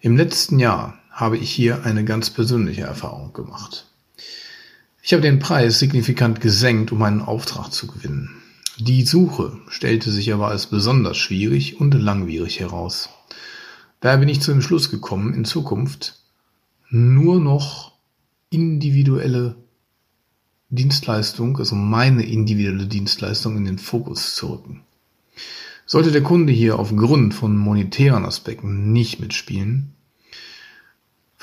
Im 0.00 0.16
letzten 0.16 0.60
Jahr 0.60 1.01
habe 1.22 1.38
ich 1.38 1.52
hier 1.52 1.84
eine 1.84 2.04
ganz 2.04 2.30
persönliche 2.30 2.82
Erfahrung 2.82 3.32
gemacht. 3.32 3.86
Ich 5.02 5.12
habe 5.12 5.22
den 5.22 5.38
Preis 5.38 5.78
signifikant 5.78 6.40
gesenkt, 6.40 6.90
um 6.90 7.00
einen 7.02 7.20
Auftrag 7.20 7.72
zu 7.72 7.86
gewinnen. 7.86 8.42
Die 8.78 9.04
Suche 9.04 9.56
stellte 9.68 10.10
sich 10.10 10.32
aber 10.32 10.48
als 10.48 10.66
besonders 10.66 11.16
schwierig 11.16 11.80
und 11.80 11.94
langwierig 11.94 12.58
heraus. 12.58 13.08
Daher 14.00 14.18
bin 14.18 14.28
ich 14.28 14.40
zu 14.40 14.50
dem 14.50 14.62
Schluss 14.62 14.90
gekommen, 14.90 15.32
in 15.32 15.44
Zukunft 15.44 16.18
nur 16.90 17.38
noch 17.38 17.92
individuelle 18.50 19.54
Dienstleistung, 20.70 21.56
also 21.56 21.76
meine 21.76 22.26
individuelle 22.26 22.88
Dienstleistung 22.88 23.56
in 23.58 23.64
den 23.64 23.78
Fokus 23.78 24.34
zu 24.34 24.48
rücken. 24.48 24.80
Sollte 25.86 26.10
der 26.10 26.24
Kunde 26.24 26.52
hier 26.52 26.80
aufgrund 26.80 27.32
von 27.32 27.56
monetären 27.56 28.24
Aspekten 28.24 28.92
nicht 28.92 29.20
mitspielen, 29.20 29.94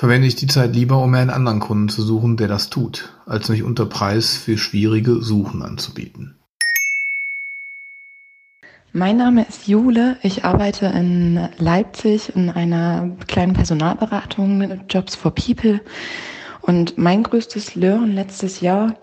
verwende 0.00 0.26
ich 0.26 0.34
die 0.34 0.46
Zeit 0.46 0.74
lieber, 0.74 1.02
um 1.02 1.10
mir 1.10 1.18
einen 1.18 1.28
anderen 1.28 1.60
Kunden 1.60 1.90
zu 1.90 2.00
suchen, 2.00 2.38
der 2.38 2.48
das 2.48 2.70
tut, 2.70 3.12
als 3.26 3.50
mich 3.50 3.62
unter 3.62 3.84
Preis 3.84 4.34
für 4.34 4.56
schwierige 4.56 5.16
Suchen 5.16 5.60
anzubieten. 5.60 6.36
Mein 8.94 9.18
Name 9.18 9.44
ist 9.46 9.68
Jule. 9.68 10.16
Ich 10.22 10.42
arbeite 10.42 10.86
in 10.86 11.50
Leipzig 11.58 12.34
in 12.34 12.48
einer 12.48 13.10
kleinen 13.26 13.52
Personalberatung, 13.52 14.80
Jobs 14.88 15.16
for 15.16 15.34
People. 15.34 15.82
Und 16.62 16.96
mein 16.96 17.22
größtes 17.22 17.74
Learn 17.74 18.14
letztes 18.14 18.62
Jahr 18.62 18.94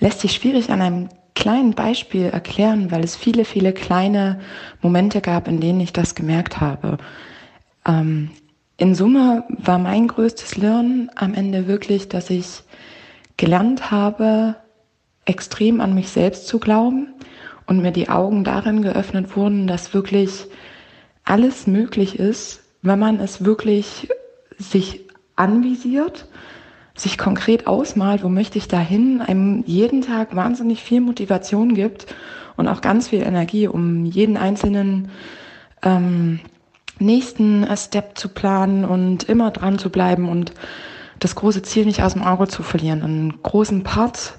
lässt 0.00 0.20
sich 0.20 0.32
schwierig 0.32 0.70
an 0.70 0.80
einem 0.80 1.08
kleinen 1.34 1.74
Beispiel 1.74 2.24
erklären, 2.24 2.90
weil 2.90 3.04
es 3.04 3.16
viele, 3.16 3.44
viele 3.44 3.74
kleine 3.74 4.40
Momente 4.80 5.20
gab, 5.20 5.46
in 5.46 5.60
denen 5.60 5.80
ich 5.80 5.92
das 5.92 6.14
gemerkt 6.14 6.58
habe. 6.58 6.96
Ähm, 7.84 8.30
in 8.78 8.94
Summe 8.94 9.44
war 9.48 9.78
mein 9.78 10.06
größtes 10.06 10.56
Lernen 10.56 11.10
am 11.16 11.34
Ende 11.34 11.66
wirklich, 11.66 12.08
dass 12.08 12.30
ich 12.30 12.62
gelernt 13.36 13.90
habe, 13.90 14.54
extrem 15.24 15.80
an 15.80 15.94
mich 15.94 16.08
selbst 16.08 16.46
zu 16.46 16.58
glauben 16.58 17.08
und 17.66 17.82
mir 17.82 17.90
die 17.90 18.08
Augen 18.08 18.44
darin 18.44 18.80
geöffnet 18.82 19.36
wurden, 19.36 19.66
dass 19.66 19.92
wirklich 19.92 20.46
alles 21.24 21.66
möglich 21.66 22.18
ist, 22.18 22.62
wenn 22.80 23.00
man 23.00 23.20
es 23.20 23.44
wirklich 23.44 24.08
sich 24.58 25.00
anvisiert, 25.34 26.26
sich 26.94 27.18
konkret 27.18 27.66
ausmalt, 27.66 28.22
wo 28.22 28.28
möchte 28.28 28.58
ich 28.58 28.68
dahin, 28.68 29.20
einem 29.20 29.64
jeden 29.66 30.02
Tag 30.02 30.34
wahnsinnig 30.36 30.82
viel 30.82 31.00
Motivation 31.00 31.74
gibt 31.74 32.06
und 32.56 32.68
auch 32.68 32.80
ganz 32.80 33.08
viel 33.08 33.22
Energie, 33.22 33.66
um 33.66 34.04
jeden 34.04 34.36
einzelnen 34.36 35.10
ähm, 35.82 36.40
nächsten 37.00 37.66
Step 37.76 38.18
zu 38.18 38.28
planen 38.28 38.84
und 38.84 39.24
immer 39.24 39.50
dran 39.50 39.78
zu 39.78 39.90
bleiben 39.90 40.28
und 40.28 40.52
das 41.18 41.34
große 41.34 41.62
Ziel 41.62 41.86
nicht 41.86 42.02
aus 42.02 42.12
dem 42.12 42.22
Auge 42.22 42.48
zu 42.48 42.62
verlieren. 42.62 43.02
Einen 43.02 43.42
großen 43.42 43.82
Part, 43.82 44.38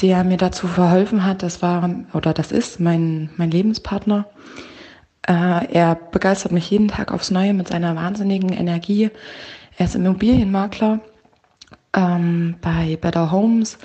der 0.00 0.24
mir 0.24 0.36
dazu 0.36 0.66
verholfen 0.66 1.24
hat, 1.24 1.42
das 1.42 1.62
war 1.62 1.90
oder 2.12 2.32
das 2.32 2.52
ist 2.52 2.80
mein, 2.80 3.30
mein 3.36 3.50
Lebenspartner. 3.50 4.26
Äh, 5.26 5.72
er 5.72 5.94
begeistert 5.94 6.52
mich 6.52 6.70
jeden 6.70 6.88
Tag 6.88 7.12
aufs 7.12 7.30
Neue 7.30 7.52
mit 7.52 7.68
seiner 7.68 7.94
wahnsinnigen 7.96 8.52
Energie. 8.52 9.10
Er 9.76 9.86
ist 9.86 9.94
Immobilienmakler 9.94 11.00
ähm, 11.94 12.56
bei 12.60 12.96
Better 13.00 13.30
Homes 13.30 13.78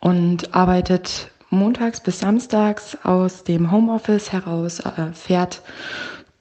und 0.00 0.54
arbeitet 0.54 1.30
montags 1.50 2.00
bis 2.00 2.20
samstags 2.20 2.96
aus 3.04 3.44
dem 3.44 3.70
Homeoffice 3.70 4.32
heraus, 4.32 4.80
äh, 4.80 5.12
fährt 5.12 5.62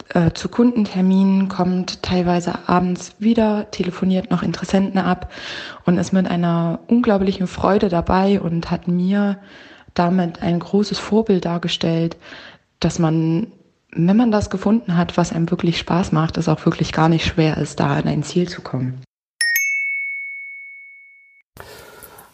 äh, 0.09 0.31
zu 0.33 0.49
Kundenterminen, 0.49 1.49
kommt 1.49 2.01
teilweise 2.01 2.67
abends 2.67 3.13
wieder, 3.19 3.69
telefoniert 3.71 4.31
noch 4.31 4.43
Interessenten 4.43 4.99
ab 4.99 5.31
und 5.85 5.97
ist 5.97 6.13
mit 6.13 6.29
einer 6.29 6.79
unglaublichen 6.87 7.47
Freude 7.47 7.89
dabei 7.89 8.41
und 8.41 8.71
hat 8.71 8.87
mir 8.87 9.37
damit 9.93 10.41
ein 10.41 10.59
großes 10.59 10.97
Vorbild 10.97 11.45
dargestellt, 11.45 12.17
dass 12.79 12.99
man, 12.99 13.47
wenn 13.91 14.17
man 14.17 14.31
das 14.31 14.49
gefunden 14.49 14.97
hat, 14.97 15.17
was 15.17 15.31
einem 15.31 15.49
wirklich 15.51 15.77
Spaß 15.77 16.11
macht, 16.11 16.37
es 16.37 16.47
auch 16.47 16.65
wirklich 16.65 16.91
gar 16.91 17.09
nicht 17.09 17.25
schwer 17.25 17.57
ist, 17.57 17.79
da 17.79 17.95
an 17.95 18.07
ein 18.07 18.23
Ziel 18.23 18.47
zu 18.47 18.61
kommen. 18.61 19.01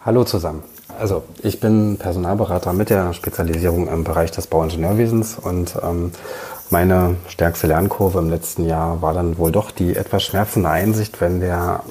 Hallo 0.06 0.24
zusammen. 0.24 0.64
Also 1.00 1.24
ich 1.42 1.60
bin 1.60 1.98
Personalberater 1.98 2.74
mit 2.74 2.90
der 2.90 3.14
Spezialisierung 3.14 3.88
im 3.88 4.04
Bereich 4.04 4.32
des 4.32 4.48
Bauingenieurwesens 4.48 5.38
und 5.40 5.76
ähm, 5.84 6.12
meine 6.70 7.16
stärkste 7.28 7.68
Lernkurve 7.68 8.20
im 8.20 8.30
letzten 8.30 8.66
Jahr 8.66 9.02
war 9.02 9.14
dann 9.14 9.38
wohl 9.38 9.52
doch 9.52 9.72
die 9.72 9.96
etwas 9.96 10.24
schmerzende 10.24 10.70
Einsicht, 10.70 11.22
wenn 11.22 11.40
der 11.40 11.84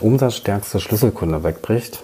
umsatzstärkste 0.00 0.80
Schlüsselkunde 0.80 1.42
wegbricht, 1.44 2.02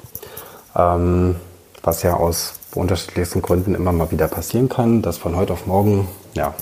ähm, 0.77 1.37
was 1.83 2.03
ja 2.03 2.15
aus 2.15 2.55
unterschiedlichsten 2.75 3.43
Gründen 3.43 3.75
immer 3.75 3.93
mal 3.93 4.11
wieder 4.11 4.29
passieren 4.29 4.69
kann, 4.69 5.03
dass 5.03 5.17
von 5.17 5.37
heute 5.37 5.53
auf 5.53 5.67
morgen 5.67 6.09
ja, 6.35 6.55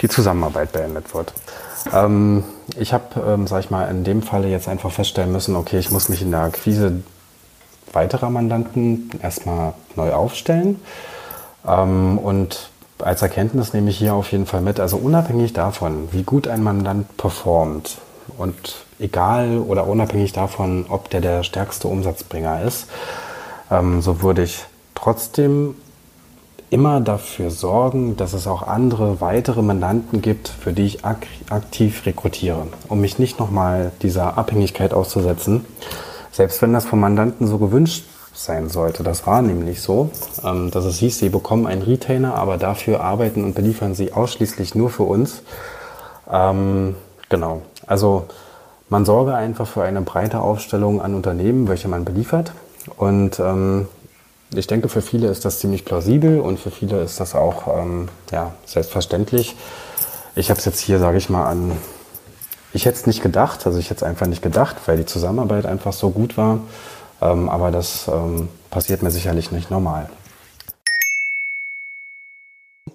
die 0.00 0.08
Zusammenarbeit 0.08 0.72
beendet 0.72 1.14
wird. 1.14 1.34
Ähm, 1.92 2.44
ich 2.76 2.92
habe, 2.92 3.20
ähm, 3.26 3.46
sag 3.46 3.60
ich 3.60 3.70
mal, 3.70 3.90
in 3.90 4.04
dem 4.04 4.22
Falle 4.22 4.48
jetzt 4.48 4.68
einfach 4.68 4.90
feststellen 4.90 5.32
müssen, 5.32 5.56
okay, 5.56 5.78
ich 5.78 5.90
muss 5.90 6.08
mich 6.08 6.22
in 6.22 6.30
der 6.30 6.40
Akquise 6.40 7.02
weiterer 7.92 8.30
Mandanten 8.30 9.10
erstmal 9.22 9.74
neu 9.96 10.12
aufstellen 10.12 10.80
ähm, 11.66 12.18
und 12.18 12.70
als 12.98 13.22
Erkenntnis 13.22 13.72
nehme 13.72 13.90
ich 13.90 13.98
hier 13.98 14.14
auf 14.14 14.30
jeden 14.32 14.46
Fall 14.46 14.60
mit, 14.60 14.80
also 14.80 14.96
unabhängig 14.96 15.52
davon, 15.52 16.08
wie 16.12 16.22
gut 16.22 16.48
ein 16.48 16.62
Mandant 16.62 17.16
performt 17.16 17.98
und 18.38 18.84
egal 18.98 19.58
oder 19.58 19.86
unabhängig 19.86 20.32
davon, 20.32 20.86
ob 20.88 21.10
der 21.10 21.20
der 21.20 21.42
stärkste 21.42 21.88
Umsatzbringer 21.88 22.62
ist, 22.62 22.86
ähm, 23.70 24.00
so 24.00 24.22
würde 24.22 24.42
ich 24.42 24.64
trotzdem 24.94 25.74
immer 26.70 27.00
dafür 27.00 27.50
sorgen, 27.50 28.16
dass 28.16 28.32
es 28.32 28.46
auch 28.46 28.62
andere 28.62 29.20
weitere 29.20 29.62
Mandanten 29.62 30.22
gibt, 30.22 30.48
für 30.48 30.72
die 30.72 30.86
ich 30.86 31.04
ak 31.04 31.26
aktiv 31.50 32.04
rekrutiere, 32.06 32.66
um 32.88 33.00
mich 33.00 33.18
nicht 33.18 33.38
nochmal 33.38 33.92
dieser 34.02 34.38
Abhängigkeit 34.38 34.92
auszusetzen. 34.92 35.64
Selbst 36.32 36.62
wenn 36.62 36.72
das 36.72 36.84
vom 36.84 36.98
Mandanten 36.98 37.46
so 37.46 37.58
gewünscht 37.58 38.04
sein 38.34 38.68
sollte. 38.68 39.02
Das 39.02 39.26
war 39.26 39.40
nämlich 39.40 39.80
so, 39.80 40.10
ähm, 40.44 40.70
dass 40.70 40.84
es 40.84 40.98
hieß, 40.98 41.18
sie 41.18 41.28
bekommen 41.28 41.66
einen 41.66 41.82
Retainer, 41.82 42.34
aber 42.34 42.58
dafür 42.58 43.00
arbeiten 43.00 43.44
und 43.44 43.54
beliefern 43.54 43.94
sie 43.94 44.12
ausschließlich 44.12 44.74
nur 44.74 44.90
für 44.90 45.04
uns. 45.04 45.42
Ähm, 46.30 46.96
genau. 47.28 47.62
Also 47.86 48.26
man 48.88 49.04
sorge 49.04 49.34
einfach 49.34 49.66
für 49.66 49.82
eine 49.82 50.02
breite 50.02 50.40
Aufstellung 50.40 51.00
an 51.00 51.14
Unternehmen, 51.14 51.68
welche 51.68 51.88
man 51.88 52.04
beliefert. 52.04 52.52
Und 52.96 53.40
ähm, 53.40 53.88
ich 54.54 54.66
denke, 54.66 54.88
für 54.88 55.02
viele 55.02 55.28
ist 55.28 55.44
das 55.44 55.58
ziemlich 55.58 55.84
plausibel 55.84 56.40
und 56.40 56.58
für 56.58 56.70
viele 56.70 57.02
ist 57.02 57.18
das 57.20 57.34
auch 57.34 57.66
ähm, 57.78 58.08
ja, 58.30 58.52
selbstverständlich. 58.66 59.56
Ich 60.36 60.50
habe 60.50 60.58
es 60.58 60.64
jetzt 60.64 60.80
hier, 60.80 60.98
sage 60.98 61.18
ich 61.18 61.30
mal, 61.30 61.46
an. 61.46 61.72
Ich 62.72 62.86
hätte 62.86 62.98
es 62.98 63.06
nicht 63.06 63.22
gedacht, 63.22 63.66
also 63.66 63.78
ich 63.78 63.90
hätte 63.90 63.98
es 63.98 64.02
einfach 64.02 64.26
nicht 64.26 64.42
gedacht, 64.42 64.76
weil 64.86 64.96
die 64.96 65.06
Zusammenarbeit 65.06 65.64
einfach 65.64 65.92
so 65.92 66.10
gut 66.10 66.36
war. 66.36 66.58
Ähm, 67.20 67.48
aber 67.48 67.70
das 67.70 68.08
ähm, 68.08 68.48
passiert 68.70 69.02
mir 69.02 69.10
sicherlich 69.10 69.50
nicht 69.50 69.70
normal. 69.70 70.08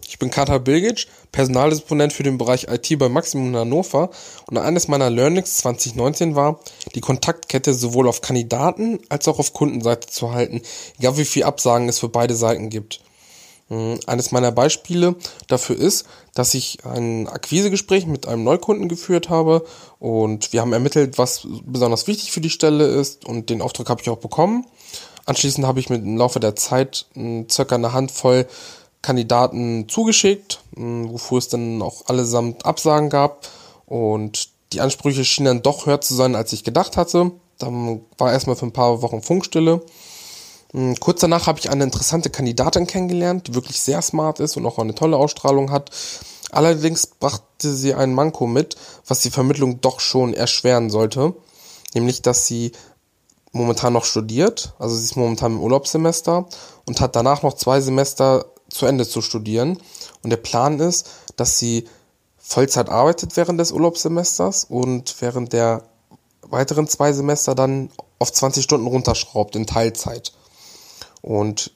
Ich 0.07 0.19
bin 0.19 0.31
Katar 0.31 0.59
Bilgic, 0.59 1.07
Personaldisponent 1.31 2.11
für 2.11 2.23
den 2.23 2.38
Bereich 2.38 2.67
IT 2.67 2.97
bei 2.99 3.09
Maximum 3.09 3.55
Hannover 3.55 4.09
und 4.47 4.57
eines 4.57 4.88
meiner 4.88 5.09
Learnings 5.09 5.57
2019 5.57 6.35
war, 6.35 6.59
die 6.93 6.99
Kontaktkette 6.99 7.73
sowohl 7.73 8.07
auf 8.07 8.21
Kandidaten 8.21 8.99
als 9.09 9.27
auch 9.27 9.39
auf 9.39 9.53
Kundenseite 9.53 10.07
zu 10.07 10.33
halten, 10.33 10.61
egal 10.97 11.17
wie 11.17 11.25
viel 11.25 11.43
Absagen 11.43 11.88
es 11.88 11.99
für 11.99 12.09
beide 12.09 12.35
Seiten 12.35 12.69
gibt. 12.69 13.01
Hm, 13.69 13.99
eines 14.07 14.31
meiner 14.31 14.51
Beispiele 14.51 15.15
dafür 15.47 15.77
ist, 15.77 16.05
dass 16.33 16.53
ich 16.53 16.85
ein 16.85 17.27
Akquisegespräch 17.27 18.07
mit 18.07 18.27
einem 18.27 18.43
Neukunden 18.43 18.89
geführt 18.89 19.29
habe 19.29 19.63
und 19.99 20.51
wir 20.53 20.61
haben 20.61 20.73
ermittelt, 20.73 21.17
was 21.17 21.47
besonders 21.63 22.07
wichtig 22.07 22.31
für 22.31 22.41
die 22.41 22.49
Stelle 22.49 22.88
ist 22.88 23.25
und 23.25 23.49
den 23.49 23.61
Auftrag 23.61 23.89
habe 23.89 24.01
ich 24.01 24.09
auch 24.09 24.17
bekommen. 24.17 24.65
Anschließend 25.25 25.67
habe 25.67 25.79
ich 25.79 25.89
mit 25.89 26.03
im 26.03 26.17
Laufe 26.17 26.39
der 26.39 26.55
Zeit 26.55 27.05
hm, 27.13 27.47
circa 27.49 27.75
eine 27.75 27.93
Handvoll 27.93 28.47
Kandidaten 29.03 29.88
zugeschickt, 29.88 30.61
hm, 30.75 31.11
wofür 31.11 31.38
es 31.38 31.47
dann 31.47 31.81
auch 31.83 32.07
allesamt 32.07 32.65
Absagen 32.65 33.09
gab 33.09 33.47
und 33.85 34.49
die 34.73 34.81
Ansprüche 34.81 35.25
schienen 35.25 35.45
dann 35.45 35.61
doch 35.61 35.85
höher 35.85 36.01
zu 36.01 36.15
sein, 36.15 36.35
als 36.35 36.53
ich 36.53 36.63
gedacht 36.63 36.97
hatte. 36.97 37.31
Dann 37.59 38.01
war 38.17 38.31
erstmal 38.31 38.55
für 38.55 38.65
ein 38.65 38.73
paar 38.73 39.01
Wochen 39.01 39.21
Funkstille. 39.21 39.81
Hm, 40.73 40.99
kurz 40.99 41.21
danach 41.21 41.47
habe 41.47 41.59
ich 41.59 41.69
eine 41.69 41.83
interessante 41.83 42.29
Kandidatin 42.29 42.88
kennengelernt, 42.88 43.47
die 43.47 43.55
wirklich 43.55 43.79
sehr 43.79 44.01
smart 44.01 44.39
ist 44.39 44.57
und 44.57 44.65
auch 44.65 44.77
eine 44.77 44.95
tolle 44.95 45.17
Ausstrahlung 45.17 45.71
hat. 45.71 45.91
Allerdings 46.51 47.07
brachte 47.07 47.73
sie 47.73 47.93
einen 47.93 48.13
Manko 48.13 48.47
mit, 48.47 48.75
was 49.07 49.21
die 49.21 49.31
Vermittlung 49.31 49.81
doch 49.81 49.99
schon 49.99 50.33
erschweren 50.33 50.89
sollte. 50.89 51.33
Nämlich, 51.93 52.21
dass 52.21 52.45
sie 52.45 52.71
momentan 53.51 53.93
noch 53.93 54.05
studiert, 54.05 54.73
also 54.77 54.95
sie 54.95 55.05
ist 55.05 55.15
momentan 55.15 55.53
im 55.53 55.61
Urlaubssemester 55.61 56.47
und 56.85 57.01
hat 57.01 57.15
danach 57.15 57.41
noch 57.41 57.55
zwei 57.55 57.81
Semester 57.81 58.45
zu 58.69 58.85
Ende 58.85 59.07
zu 59.07 59.21
studieren. 59.21 59.79
Und 60.23 60.29
der 60.29 60.38
Plan 60.38 60.79
ist, 60.79 61.09
dass 61.35 61.57
sie 61.57 61.88
Vollzeit 62.38 62.89
arbeitet 62.89 63.38
während 63.38 63.59
des 63.59 63.71
Urlaubssemesters 63.71 64.65
und 64.65 65.15
während 65.19 65.53
der 65.53 65.83
weiteren 66.41 66.88
zwei 66.88 67.13
Semester 67.13 67.55
dann 67.55 67.89
auf 68.19 68.31
20 68.31 68.63
Stunden 68.63 68.88
runterschraubt 68.88 69.55
in 69.55 69.65
Teilzeit. 69.65 70.33
Und 71.21 71.71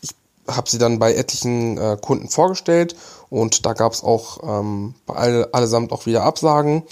ich 0.00 0.10
habe 0.48 0.68
sie 0.68 0.78
dann 0.78 0.98
bei 0.98 1.14
etlichen 1.14 1.78
äh, 1.78 1.96
Kunden 2.00 2.28
vorgestellt 2.28 2.96
und 3.30 3.66
da 3.66 3.72
gab 3.72 3.92
es 3.92 4.02
auch 4.02 4.38
ähm, 4.42 4.94
alle, 5.06 5.52
allesamt 5.52 5.92
auch 5.92 6.06
wieder 6.06 6.22
Absagen 6.22 6.84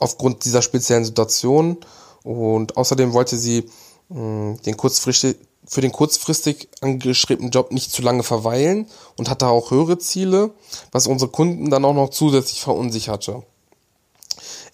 aufgrund 0.00 0.44
dieser 0.44 0.62
speziellen 0.62 1.04
Situation. 1.04 1.78
Und 2.22 2.76
außerdem 2.76 3.12
wollte 3.12 3.36
sie 3.36 3.68
mh, 4.08 4.58
den 4.64 4.76
kurzfristig, 4.76 5.36
für 5.66 5.80
den 5.80 5.92
kurzfristig 5.92 6.68
angeschriebenen 6.80 7.50
Job 7.50 7.72
nicht 7.72 7.90
zu 7.90 8.02
lange 8.02 8.22
verweilen 8.22 8.86
und 9.16 9.28
hatte 9.28 9.48
auch 9.48 9.70
höhere 9.70 9.98
Ziele, 9.98 10.50
was 10.92 11.06
unsere 11.06 11.30
Kunden 11.30 11.70
dann 11.70 11.84
auch 11.84 11.94
noch 11.94 12.10
zusätzlich 12.10 12.60
verunsicherte. 12.60 13.42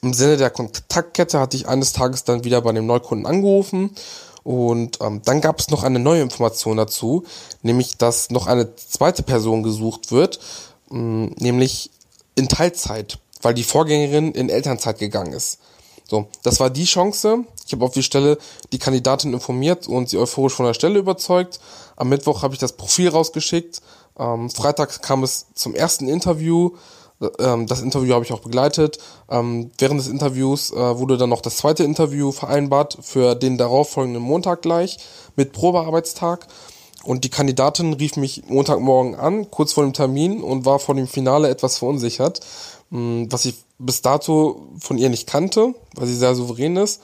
Im 0.03 0.15
Sinne 0.15 0.37
der 0.37 0.51
Kontaktkette 0.51 1.39
hatte 1.39 1.57
ich 1.57 1.69
eines 1.69 1.93
Tages 1.93 2.25
dann 2.25 2.45
wieder 2.45 2.63
bei 2.63 2.73
dem 2.73 2.87
Neukunden 2.87 3.27
angerufen 3.27 3.91
und 4.43 4.99
ähm, 5.01 5.23
dann 5.25 5.41
gab 5.41 5.61
es 5.61 5.71
noch 5.71 5.83
eine 5.83 5.99
neue 5.99 6.23
Information 6.23 6.77
dazu, 6.77 7.25
nämlich 7.63 7.97
dass 7.97 8.31
noch 8.31 8.47
eine 8.47 8.75
zweite 8.77 9.23
Person 9.23 9.63
gesucht 9.63 10.13
wird, 10.13 10.41
mh, 10.91 10.99
mm, 10.99 11.35
nämlich 11.39 11.91
in 12.35 12.49
Teilzeit, 12.49 13.19
weil 13.43 13.55
die 13.55 13.65
Vorgängerin 13.65 14.33
in 14.33 14.49
Elternzeit 14.49 14.99
gegangen 14.99 15.33
ist. 15.33 15.59
So, 16.09 16.27
das 16.43 16.59
war 16.59 16.71
die 16.71 16.85
Chance. 16.85 17.45
Ich 17.67 17.73
habe 17.73 17.85
auf 17.85 17.93
die 17.93 18.03
Stelle 18.03 18.39
die 18.73 18.79
Kandidatin 18.79 19.33
informiert 19.33 19.87
und 19.87 20.09
sie 20.09 20.19
euphorisch 20.19 20.55
von 20.55 20.67
der 20.67 20.75
Stelle 20.75 20.99
überzeugt. 20.99 21.61
Am 21.95 22.09
Mittwoch 22.09 22.43
habe 22.43 22.55
ich 22.55 22.61
das 22.61 22.73
Profil 22.73 23.11
rausgeschickt. 23.11 23.81
Ähm, 24.19 24.51
Freitag 24.51 25.03
kam 25.03 25.23
es 25.23 25.47
zum 25.55 25.75
ersten 25.75 26.09
Interview. 26.09 26.73
Ähm, 27.39 27.67
das 27.67 27.81
Interview 27.81 28.15
habe 28.15 28.25
ich 28.25 28.33
auch 28.33 28.41
begleitet. 28.41 28.99
Ähm, 29.31 29.71
während 29.79 30.01
des 30.01 30.09
Interviews 30.09 30.73
äh, 30.73 30.99
wurde 30.99 31.19
dann 31.19 31.31
noch 31.31 31.43
das 31.43 31.59
zweite 31.59 31.85
Interview 31.85 32.33
vereinbart 32.33 32.99
für 33.03 33.35
den 33.35 33.59
darauffolgenden 33.59 34.23
Montag 34.23 34.63
gleich 34.63 34.99
mit 35.37 35.53
Probearbeitstag. 35.53 36.47
Und 37.03 37.25
die 37.25 37.31
Kandidatin 37.31 37.95
rief 37.95 38.17
mich 38.17 38.43
Montagmorgen 38.49 39.15
an, 39.15 39.51
kurz 39.51 39.73
vor 39.73 39.85
dem 39.85 39.95
Termin, 39.95 40.43
und 40.43 40.67
war 40.67 40.79
vor 40.79 40.95
dem 40.95 41.07
Finale 41.07 41.49
etwas 41.49 41.79
verunsichert, 41.79 42.41
hm, 42.91 43.27
was 43.31 43.47
ich 43.47 43.55
bis 43.79 44.03
dato 44.03 44.69
von 44.79 44.99
ihr 44.99 45.09
nicht 45.09 45.27
kannte, 45.27 45.75
weil 45.95 46.07
sie 46.07 46.17
sehr 46.17 46.35
souverän 46.35 46.77
ist. 46.77 47.01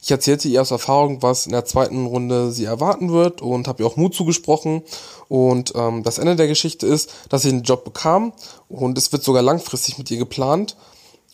Ich 0.00 0.10
erzählte 0.10 0.48
ihr 0.48 0.62
aus 0.62 0.70
Erfahrung, 0.70 1.22
was 1.22 1.46
in 1.46 1.52
der 1.52 1.64
zweiten 1.64 2.06
Runde 2.06 2.52
sie 2.52 2.64
erwarten 2.64 3.12
wird 3.12 3.42
und 3.42 3.66
habe 3.66 3.82
ihr 3.82 3.86
auch 3.86 3.96
Mut 3.96 4.14
zugesprochen. 4.14 4.82
Und 5.28 5.72
ähm, 5.74 6.02
das 6.02 6.18
Ende 6.18 6.36
der 6.36 6.46
Geschichte 6.46 6.86
ist, 6.86 7.10
dass 7.28 7.42
sie 7.42 7.50
den 7.50 7.62
Job 7.62 7.84
bekam 7.84 8.32
und 8.68 8.96
es 8.96 9.12
wird 9.12 9.22
sogar 9.22 9.42
langfristig 9.42 9.98
mit 9.98 10.10
ihr 10.10 10.18
geplant. 10.18 10.76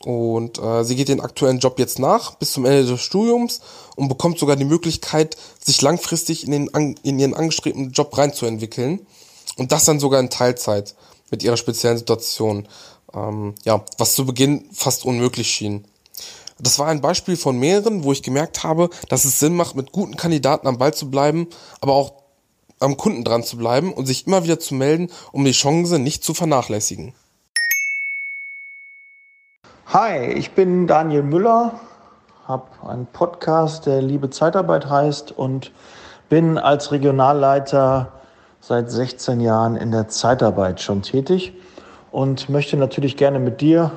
Und 0.05 0.59
äh, 0.59 0.85
sie 0.85 0.96
geht 0.96 1.09
den 1.09 1.20
aktuellen 1.20 1.61
Job 1.61 1.79
jetzt 1.79 1.98
nach 1.98 2.35
bis 2.35 2.53
zum 2.53 2.64
Ende 2.64 2.85
des 2.85 3.00
Studiums 3.00 3.61
und 3.96 4.09
bekommt 4.09 4.38
sogar 4.38 4.57
die 4.57 4.64
Möglichkeit, 4.64 5.37
sich 5.64 5.81
langfristig 5.81 6.44
in, 6.44 6.50
den, 6.50 6.96
in 7.03 7.18
ihren 7.18 7.35
angestrebten 7.35 7.92
Job 7.92 8.16
reinzuentwickeln. 8.16 9.07
Und 9.57 9.72
das 9.72 9.85
dann 9.85 10.00
sogar 10.00 10.20
in 10.20 10.31
Teilzeit 10.31 10.94
mit 11.31 11.42
ihrer 11.42 11.57
speziellen 11.57 11.98
Situation 11.98 12.66
ähm, 13.14 13.55
ja, 13.64 13.85
was 13.98 14.14
zu 14.14 14.27
Beginn 14.27 14.64
fast 14.72 15.05
unmöglich 15.05 15.48
schien. 15.48 15.85
Das 16.58 16.78
war 16.78 16.86
ein 16.86 17.00
Beispiel 17.00 17.36
von 17.36 17.58
mehreren, 17.58 18.04
wo 18.04 18.12
ich 18.12 18.22
gemerkt 18.22 18.62
habe, 18.62 18.88
dass 19.08 19.24
es 19.24 19.40
Sinn 19.40 19.56
macht, 19.56 19.74
mit 19.74 19.90
guten 19.90 20.16
Kandidaten 20.16 20.68
am 20.68 20.78
Ball 20.78 20.94
zu 20.94 21.10
bleiben, 21.10 21.48
aber 21.80 21.94
auch 21.94 22.12
am 22.78 22.96
Kunden 22.96 23.24
dran 23.24 23.42
zu 23.42 23.56
bleiben 23.56 23.92
und 23.92 24.06
sich 24.06 24.26
immer 24.26 24.44
wieder 24.44 24.60
zu 24.60 24.74
melden, 24.74 25.10
um 25.32 25.44
die 25.44 25.52
Chance 25.52 25.98
nicht 25.98 26.22
zu 26.22 26.34
vernachlässigen. 26.34 27.14
Hi, 29.86 30.32
ich 30.32 30.52
bin 30.52 30.86
Daniel 30.86 31.22
Müller, 31.22 31.80
habe 32.46 32.66
einen 32.86 33.06
Podcast, 33.06 33.86
der 33.86 34.02
Liebe 34.02 34.30
Zeitarbeit 34.30 34.88
heißt 34.88 35.32
und 35.32 35.72
bin 36.28 36.58
als 36.58 36.92
Regionalleiter 36.92 38.12
seit 38.60 38.90
16 38.90 39.40
Jahren 39.40 39.76
in 39.76 39.90
der 39.90 40.08
Zeitarbeit 40.08 40.80
schon 40.80 41.02
tätig 41.02 41.52
und 42.10 42.48
möchte 42.48 42.76
natürlich 42.76 43.16
gerne 43.16 43.38
mit 43.38 43.60
dir 43.60 43.92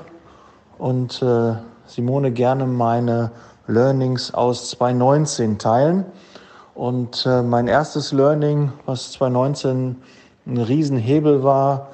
und 0.77 1.21
äh, 1.21 1.55
Simone 1.87 2.31
gerne 2.31 2.65
meine 2.65 3.31
Learnings 3.67 4.33
aus 4.33 4.69
2019 4.69 5.57
teilen. 5.57 6.05
Und 6.75 7.25
äh, 7.25 7.41
mein 7.41 7.67
erstes 7.67 8.11
Learning, 8.11 8.71
was 8.85 9.11
2019 9.13 9.95
ein 10.45 10.57
Riesenhebel 10.57 11.43
war, 11.43 11.87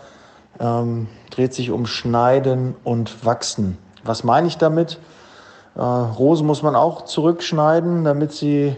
ähm, 0.60 1.08
dreht 1.30 1.54
sich 1.54 1.72
um 1.72 1.86
Schneiden 1.86 2.76
und 2.84 3.26
Wachsen. 3.26 3.78
Was 4.04 4.24
meine 4.24 4.48
ich 4.48 4.58
damit? 4.58 5.00
Äh, 5.76 5.82
Rosen 5.82 6.46
muss 6.46 6.62
man 6.62 6.76
auch 6.76 7.06
zurückschneiden, 7.06 8.04
damit 8.04 8.34
sie 8.34 8.76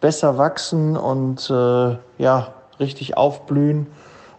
besser 0.00 0.36
wachsen 0.36 0.96
und 0.96 1.48
äh, 1.48 1.96
ja, 2.18 2.48
richtig 2.78 3.16
aufblühen. 3.16 3.86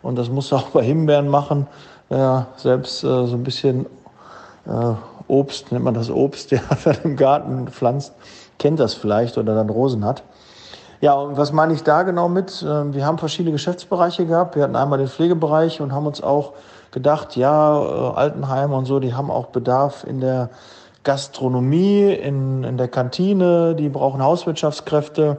Und 0.01 0.17
das 0.17 0.29
muss 0.29 0.53
auch 0.53 0.69
bei 0.69 0.83
Himbeeren 0.83 1.27
machen 1.27 1.67
ja, 2.09 2.47
selbst 2.57 3.03
äh, 3.03 3.25
so 3.27 3.35
ein 3.35 3.43
bisschen 3.43 3.85
äh, 4.65 4.93
Obst, 5.29 5.71
nennt 5.71 5.85
man 5.85 5.93
das 5.93 6.09
Obst, 6.09 6.51
der 6.51 6.61
im 7.03 7.15
Garten 7.15 7.67
pflanzt, 7.67 8.13
kennt 8.57 8.79
das 8.79 8.93
vielleicht 8.93 9.37
oder 9.37 9.55
dann 9.55 9.69
Rosen 9.69 10.03
hat. 10.03 10.23
Ja, 11.01 11.13
und 11.13 11.37
was 11.37 11.53
meine 11.53 11.73
ich 11.73 11.83
da 11.83 12.03
genau 12.03 12.27
mit? 12.27 12.65
Ähm, 12.67 12.93
wir 12.93 13.05
haben 13.05 13.17
verschiedene 13.17 13.53
Geschäftsbereiche 13.53 14.25
gehabt. 14.25 14.57
Wir 14.57 14.63
hatten 14.63 14.75
einmal 14.75 14.99
den 14.99 15.07
Pflegebereich 15.07 15.79
und 15.79 15.93
haben 15.93 16.05
uns 16.05 16.21
auch 16.21 16.53
gedacht, 16.91 17.37
ja, 17.37 17.79
äh, 17.81 18.15
Altenheime 18.17 18.75
und 18.75 18.85
so, 18.85 18.99
die 18.99 19.13
haben 19.13 19.31
auch 19.31 19.47
Bedarf 19.47 20.03
in 20.03 20.19
der 20.19 20.49
Gastronomie, 21.03 22.11
in, 22.11 22.65
in 22.65 22.77
der 22.77 22.89
Kantine, 22.89 23.75
die 23.75 23.87
brauchen 23.87 24.21
Hauswirtschaftskräfte 24.21 25.37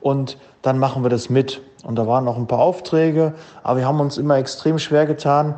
und 0.00 0.36
dann 0.60 0.78
machen 0.78 1.02
wir 1.02 1.10
das 1.10 1.30
mit. 1.30 1.62
und 1.84 1.96
da 1.96 2.06
waren 2.06 2.24
noch 2.24 2.36
ein 2.36 2.46
paar 2.46 2.58
Aufträge, 2.58 3.32
aber 3.62 3.78
wir 3.78 3.86
haben 3.86 4.00
uns 4.00 4.18
immer 4.18 4.36
extrem 4.36 4.78
schwer 4.78 5.06
getan, 5.06 5.54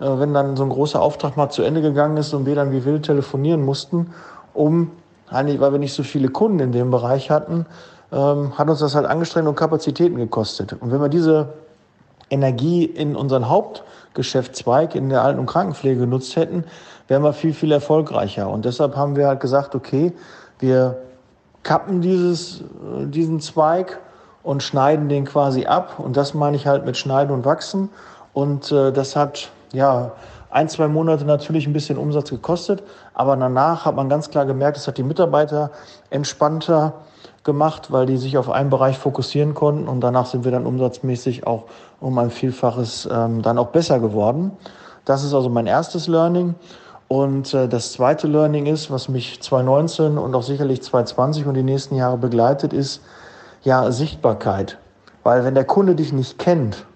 wenn 0.00 0.34
dann 0.34 0.56
so 0.56 0.62
ein 0.62 0.70
großer 0.70 1.00
Auftrag 1.00 1.36
mal 1.36 1.50
zu 1.50 1.62
Ende 1.62 1.82
gegangen 1.82 2.16
ist 2.16 2.32
und 2.34 2.46
wir 2.46 2.54
dann 2.54 2.72
wie 2.72 2.84
wild 2.84 3.04
telefonieren 3.04 3.62
mussten, 3.62 4.12
um, 4.54 4.90
eigentlich, 5.28 5.60
weil 5.60 5.72
wir 5.72 5.78
nicht 5.78 5.94
so 5.94 6.02
viele 6.02 6.28
Kunden 6.28 6.58
in 6.58 6.72
dem 6.72 6.90
Bereich 6.90 7.30
hatten, 7.30 7.66
ähm, 8.12 8.58
hat 8.58 8.68
uns 8.68 8.80
das 8.80 8.94
halt 8.94 9.06
angestrengt 9.06 9.46
und 9.46 9.54
Kapazitäten 9.54 10.16
gekostet. 10.16 10.72
Und 10.72 10.90
wenn 10.90 11.00
wir 11.00 11.08
diese 11.08 11.50
Energie 12.30 12.84
in 12.84 13.16
unseren 13.16 13.48
Hauptgeschäftszweig 13.48 14.94
in 14.94 15.08
der 15.08 15.22
Alten- 15.22 15.40
und 15.40 15.46
Krankenpflege 15.46 16.00
genutzt 16.00 16.36
hätten, 16.36 16.64
wären 17.08 17.22
wir 17.22 17.32
viel, 17.32 17.52
viel 17.52 17.72
erfolgreicher. 17.72 18.48
Und 18.48 18.64
deshalb 18.64 18.96
haben 18.96 19.16
wir 19.16 19.28
halt 19.28 19.40
gesagt, 19.40 19.74
okay, 19.74 20.12
wir 20.58 20.98
kappen 21.62 22.00
dieses, 22.00 22.60
äh, 22.60 23.06
diesen 23.06 23.40
Zweig 23.40 23.98
und 24.42 24.62
schneiden 24.62 25.08
den 25.08 25.24
quasi 25.24 25.66
ab. 25.66 25.98
Und 25.98 26.16
das 26.16 26.34
meine 26.34 26.56
ich 26.56 26.66
halt 26.66 26.86
mit 26.86 26.96
Schneiden 26.96 27.32
und 27.34 27.44
Wachsen. 27.44 27.90
Und 28.32 28.72
äh, 28.72 28.92
das 28.92 29.16
hat 29.16 29.50
ja 29.72 30.12
ein, 30.50 30.68
zwei 30.68 30.88
Monate 30.88 31.24
natürlich 31.24 31.66
ein 31.66 31.72
bisschen 31.72 31.96
Umsatz 31.96 32.30
gekostet, 32.30 32.82
aber 33.14 33.36
danach 33.36 33.84
hat 33.84 33.94
man 33.94 34.08
ganz 34.08 34.30
klar 34.30 34.46
gemerkt, 34.46 34.76
es 34.76 34.88
hat 34.88 34.98
die 34.98 35.02
Mitarbeiter 35.02 35.70
entspannter 36.10 36.94
gemacht, 37.44 37.92
weil 37.92 38.06
die 38.06 38.16
sich 38.16 38.36
auf 38.36 38.50
einen 38.50 38.68
Bereich 38.68 38.98
fokussieren 38.98 39.54
konnten 39.54 39.88
und 39.88 40.00
danach 40.00 40.26
sind 40.26 40.44
wir 40.44 40.50
dann 40.50 40.66
umsatzmäßig 40.66 41.46
auch 41.46 41.64
um 42.00 42.18
ein 42.18 42.30
Vielfaches 42.30 43.08
ähm, 43.10 43.42
dann 43.42 43.58
auch 43.58 43.68
besser 43.68 44.00
geworden. 44.00 44.52
Das 45.04 45.24
ist 45.24 45.34
also 45.34 45.48
mein 45.48 45.66
erstes 45.66 46.06
Learning. 46.08 46.54
Und 47.08 47.54
äh, 47.54 47.66
das 47.66 47.92
zweite 47.92 48.28
Learning 48.28 48.66
ist, 48.66 48.90
was 48.90 49.08
mich 49.08 49.40
2019 49.40 50.18
und 50.18 50.34
auch 50.34 50.42
sicherlich 50.42 50.82
2020 50.82 51.46
und 51.46 51.54
die 51.54 51.62
nächsten 51.62 51.96
Jahre 51.96 52.18
begleitet, 52.18 52.72
ist 52.72 53.02
ja 53.62 53.90
Sichtbarkeit. 53.90 54.78
Weil 55.22 55.44
wenn 55.44 55.54
der 55.54 55.64
Kunde 55.64 55.94
dich 55.94 56.12
nicht 56.12 56.38
kennt, 56.38 56.86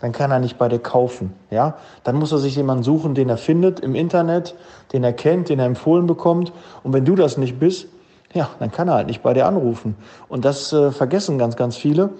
dann 0.00 0.12
kann 0.12 0.30
er 0.30 0.38
nicht 0.38 0.58
bei 0.58 0.68
dir 0.68 0.78
kaufen. 0.78 1.34
Ja, 1.50 1.74
dann 2.04 2.16
muss 2.16 2.32
er 2.32 2.38
sich 2.38 2.56
jemanden 2.56 2.82
suchen, 2.82 3.14
den 3.14 3.28
er 3.28 3.36
findet 3.36 3.80
im 3.80 3.94
Internet, 3.94 4.54
den 4.92 5.04
er 5.04 5.12
kennt, 5.12 5.48
den 5.48 5.58
er 5.58 5.66
empfohlen 5.66 6.06
bekommt. 6.06 6.52
Und 6.82 6.92
wenn 6.92 7.04
du 7.04 7.14
das 7.14 7.36
nicht 7.36 7.58
bist, 7.58 7.86
ja, 8.32 8.48
dann 8.58 8.70
kann 8.70 8.88
er 8.88 8.94
halt 8.94 9.06
nicht 9.08 9.22
bei 9.22 9.34
dir 9.34 9.46
anrufen. 9.46 9.96
Und 10.28 10.44
das 10.44 10.72
äh, 10.72 10.90
vergessen 10.90 11.38
ganz, 11.38 11.56
ganz 11.56 11.76
viele, 11.76 12.10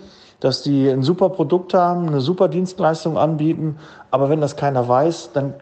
dass 0.41 0.63
die 0.63 0.89
ein 0.89 1.03
super 1.03 1.29
Produkt 1.29 1.75
haben, 1.75 2.09
eine 2.09 2.21
super 2.21 2.49
Dienstleistung 2.49 3.17
anbieten, 3.17 3.79
aber 4.11 4.31
wenn 4.31 4.41
das 4.41 4.57
keiner 4.57 4.89
weiß, 4.89 5.31
dann, 5.33 5.55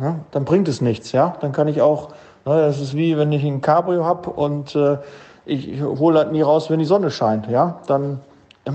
ja, 0.00 0.16
dann 0.30 0.44
bringt 0.44 0.68
es 0.68 0.80
nichts. 0.80 1.12
Ja, 1.12 1.36
dann 1.40 1.52
kann 1.52 1.68
ich 1.68 1.80
auch, 1.80 2.10
ne, 2.44 2.56
das 2.60 2.80
ist 2.80 2.94
wie 2.94 3.16
wenn 3.16 3.32
ich 3.32 3.44
ein 3.44 3.62
Cabrio 3.62 4.04
hab 4.04 4.26
und 4.28 4.76
äh, 4.76 4.98
ich 5.46 5.80
hole 5.82 6.22
das 6.22 6.32
nie 6.32 6.42
raus, 6.42 6.70
wenn 6.70 6.78
die 6.78 6.84
Sonne 6.84 7.10
scheint. 7.10 7.48
Ja, 7.48 7.80
dann 7.86 8.20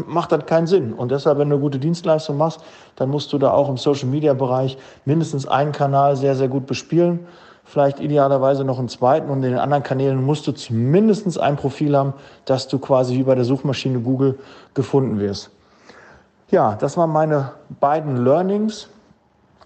macht 0.08 0.32
das 0.32 0.46
keinen 0.46 0.68
Sinn. 0.68 0.94
Und 0.94 1.12
deshalb, 1.12 1.38
wenn 1.38 1.50
du 1.50 1.60
gute 1.60 1.80
Dienstleistung 1.80 2.38
machst, 2.38 2.62
dann 2.96 3.10
musst 3.10 3.34
du 3.34 3.38
da 3.38 3.52
auch 3.52 3.70
im 3.70 3.78
Social 3.78 4.08
Media 4.08 4.34
Bereich 4.34 4.78
mindestens 5.06 5.48
einen 5.48 5.72
Kanal 5.72 6.16
sehr, 6.16 6.36
sehr 6.36 6.48
gut 6.48 6.66
bespielen 6.66 7.28
vielleicht 7.72 8.00
idealerweise 8.02 8.66
noch 8.66 8.80
einen 8.80 8.90
zweiten 8.90 9.30
und 9.30 9.44
in 9.44 9.52
den 9.52 9.60
anderen 9.60 9.84
Kanälen 9.84 10.24
musst 10.24 10.46
du 10.46 10.52
zumindest 10.52 11.40
ein 11.40 11.56
Profil 11.56 11.98
haben, 11.98 12.14
dass 12.46 12.68
du 12.68 12.80
quasi 12.80 13.16
wie 13.16 13.24
bei 13.24 13.36
der 13.36 13.46
Suchmaschine 13.46 14.00
Google 14.00 14.40
gefunden 14.74 15.20
wirst. 15.20 15.52
Ja, 16.50 16.76
das 16.76 16.98
waren 16.98 17.12
meine 17.12 17.54
beiden 17.80 18.26
Learnings. 18.26 18.90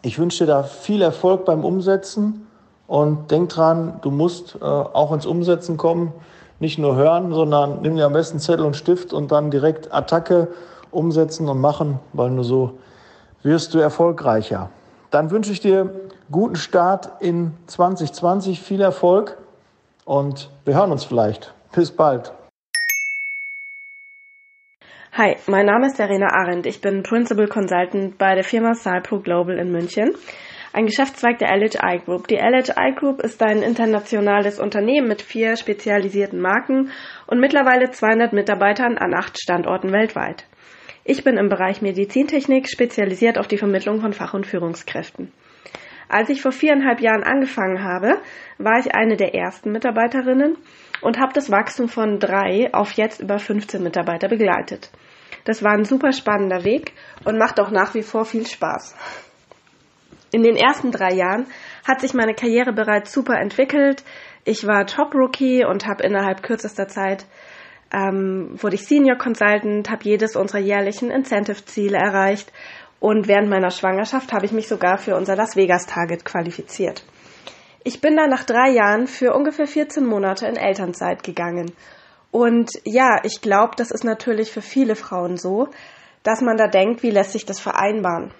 Ich 0.04 0.20
wünsche 0.20 0.46
dir 0.46 0.52
da 0.52 0.64
viel 0.64 1.02
Erfolg 1.02 1.46
beim 1.46 1.66
Umsetzen 1.66 2.48
und 2.86 3.32
denk 3.32 3.50
dran, 3.50 4.00
du 4.04 4.12
musst 4.12 4.56
äh, 4.62 4.64
auch 4.64 5.12
ins 5.12 5.26
Umsetzen 5.26 5.78
kommen. 5.78 6.14
Nicht 6.60 6.80
nur 6.80 6.96
hören, 6.96 7.34
sondern 7.34 7.82
nimm 7.82 7.96
dir 7.96 8.06
am 8.06 8.14
besten 8.14 8.40
Zettel 8.40 8.66
und 8.66 8.76
Stift 8.76 9.14
und 9.14 9.32
dann 9.32 9.52
direkt 9.52 9.94
Attacke 9.94 10.48
umsetzen 10.92 11.50
und 11.50 11.60
machen, 11.60 12.00
weil 12.14 12.32
nur 12.32 12.44
so 12.44 12.78
wirst 13.44 13.74
du 13.74 13.80
erfolgreicher. 13.80 14.70
Dann 15.12 15.32
wünsche 15.32 15.52
ich 15.52 15.60
dir 15.60 15.90
guten 16.32 16.56
Start 16.56 17.22
in 17.22 17.54
2020, 17.68 18.60
viel 18.62 18.82
Erfolg 18.82 19.38
und 20.06 20.50
wir 20.64 20.76
hören 20.76 20.92
uns 20.92 21.04
vielleicht. 21.04 21.54
Bis 21.74 21.92
bald. 21.92 22.34
Hi, 25.14 25.38
mein 25.48 25.66
Name 25.66 25.88
ist 25.88 25.96
Serena 25.96 26.28
Arendt. 26.28 26.66
Ich 26.66 26.82
bin 26.82 27.02
Principal 27.04 27.48
Consultant 27.48 28.18
bei 28.18 28.36
der 28.36 28.44
Firma 28.44 28.74
Cypro 28.74 29.20
Global 29.20 29.58
in 29.58 29.72
München, 29.72 30.14
ein 30.76 30.88
Geschäftszweig 30.88 31.40
der 31.40 31.56
LHI 31.56 32.00
Group. 32.04 32.28
Die 32.28 32.36
LHI 32.36 32.96
Group 32.96 33.22
ist 33.22 33.42
ein 33.42 33.62
internationales 33.62 34.60
Unternehmen 34.60 35.08
mit 35.08 35.22
vier 35.22 35.56
spezialisierten 35.56 36.42
Marken 36.42 36.92
und 37.28 37.40
mittlerweile 37.40 37.92
200 37.92 38.34
Mitarbeitern 38.34 38.98
an 38.98 39.14
acht 39.14 39.40
Standorten 39.40 39.94
weltweit. 39.94 40.46
Ich 41.06 41.24
bin 41.24 41.38
im 41.38 41.48
Bereich 41.48 41.82
Medizintechnik 41.82 42.68
spezialisiert 42.68 43.38
auf 43.38 43.48
die 43.48 43.58
Vermittlung 43.58 44.02
von 44.02 44.12
Fach- 44.12 44.34
und 44.34 44.46
Führungskräften. 44.46 45.32
Als 46.10 46.30
ich 46.30 46.42
vor 46.42 46.52
viereinhalb 46.52 47.00
Jahren 47.00 47.24
angefangen 47.24 47.82
habe, 47.82 48.20
war 48.58 48.78
ich 48.78 48.94
eine 48.94 49.16
der 49.16 49.34
ersten 49.34 49.72
Mitarbeiterinnen 49.72 50.58
und 51.02 51.20
habe 51.20 51.32
das 51.34 51.50
Wachstum 51.50 51.88
von 51.88 52.20
drei 52.20 52.74
auf 52.74 52.92
jetzt 52.92 53.22
über 53.22 53.40
15 53.40 53.82
Mitarbeiter 53.82 54.28
begleitet. 54.28 54.92
Das 55.46 55.64
war 55.64 55.72
ein 55.72 55.86
super 55.86 56.12
spannender 56.12 56.66
Weg 56.66 56.92
und 57.24 57.38
macht 57.38 57.62
auch 57.62 57.72
nach 57.72 57.94
wie 57.94 58.04
vor 58.04 58.26
viel 58.26 58.46
Spaß. 58.46 58.96
In 60.36 60.44
den 60.44 60.58
ersten 60.58 60.92
drei 60.92 61.14
Jahren 61.14 61.46
hat 61.88 62.02
sich 62.02 62.14
meine 62.14 62.34
Karriere 62.34 62.74
bereits 62.74 63.14
super 63.14 63.40
entwickelt. 63.40 64.04
Ich 64.44 64.68
war 64.68 64.86
Top-Rookie 64.86 65.64
und 65.64 65.88
habe 65.88 66.04
innerhalb 66.04 66.44
kürzester 66.44 66.90
Zeit 66.90 67.26
ähm, 67.94 68.50
wurde 68.62 68.76
ich 68.76 68.86
Senior 68.86 69.18
Consultant, 69.18 69.90
habe 69.90 70.04
jedes 70.04 70.36
unserer 70.36 70.60
jährlichen 70.60 71.10
Incentive-Ziele 71.10 71.98
erreicht 71.98 72.52
und 73.00 73.30
während 73.30 73.50
meiner 73.50 73.72
Schwangerschaft 73.72 74.34
habe 74.34 74.46
ich 74.46 74.52
mich 74.52 74.68
sogar 74.68 74.98
für 74.98 75.16
unser 75.16 75.38
Las 75.38 75.56
Vegas 75.56 75.86
Target 75.86 76.26
qualifiziert. 76.26 77.06
Ich 77.86 78.02
bin 78.02 78.18
dann 78.18 78.30
nach 78.30 78.44
drei 78.44 78.72
Jahren 78.72 79.08
für 79.08 79.34
ungefähr 79.34 79.68
14 79.68 80.06
Monate 80.06 80.48
in 80.48 80.58
Elternzeit 80.58 81.24
gegangen. 81.24 81.72
Und 82.32 82.72
ja, 82.84 83.22
ich 83.24 83.40
glaube, 83.40 83.76
das 83.78 83.90
ist 83.90 84.04
natürlich 84.04 84.52
für 84.52 84.62
viele 84.62 84.98
Frauen 84.98 85.38
so, 85.38 85.70
dass 86.24 86.42
man 86.42 86.58
da 86.58 86.68
denkt, 86.68 87.04
wie 87.04 87.12
lässt 87.12 87.32
sich 87.32 87.46
das 87.46 87.62
vereinbaren? 87.62 88.34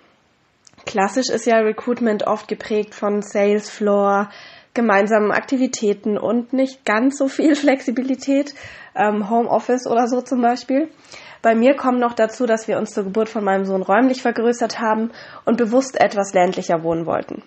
Klassisch 0.86 1.30
ist 1.30 1.46
ja 1.46 1.58
Recruitment 1.58 2.28
oft 2.28 2.48
geprägt 2.48 2.94
von 2.94 3.22
Sales 3.22 3.70
Floor, 3.70 4.30
gemeinsamen 4.74 5.32
Aktivitäten 5.32 6.18
und 6.18 6.54
nicht 6.54 6.86
ganz 6.86 7.18
so 7.18 7.28
viel 7.28 7.56
Flexibilität, 7.56 8.54
ähm, 8.96 9.30
Homeoffice 9.30 9.88
oder 9.88 10.08
so 10.08 10.22
zum 10.22 10.42
Beispiel. 10.42 10.90
Bei 11.42 11.56
mir 11.56 11.76
kommt 11.76 12.00
noch 12.00 12.14
dazu, 12.14 12.46
dass 12.46 12.68
wir 12.68 12.78
uns 12.78 12.92
zur 12.92 13.04
Geburt 13.04 13.30
von 13.30 13.44
meinem 13.44 13.66
Sohn 13.66 13.82
räumlich 13.82 14.22
vergrößert 14.22 14.80
haben 14.80 15.12
und 15.46 15.58
bewusst 15.58 16.00
etwas 16.00 16.34
ländlicher 16.34 16.84
wohnen 16.84 17.06
wollten. 17.06 17.44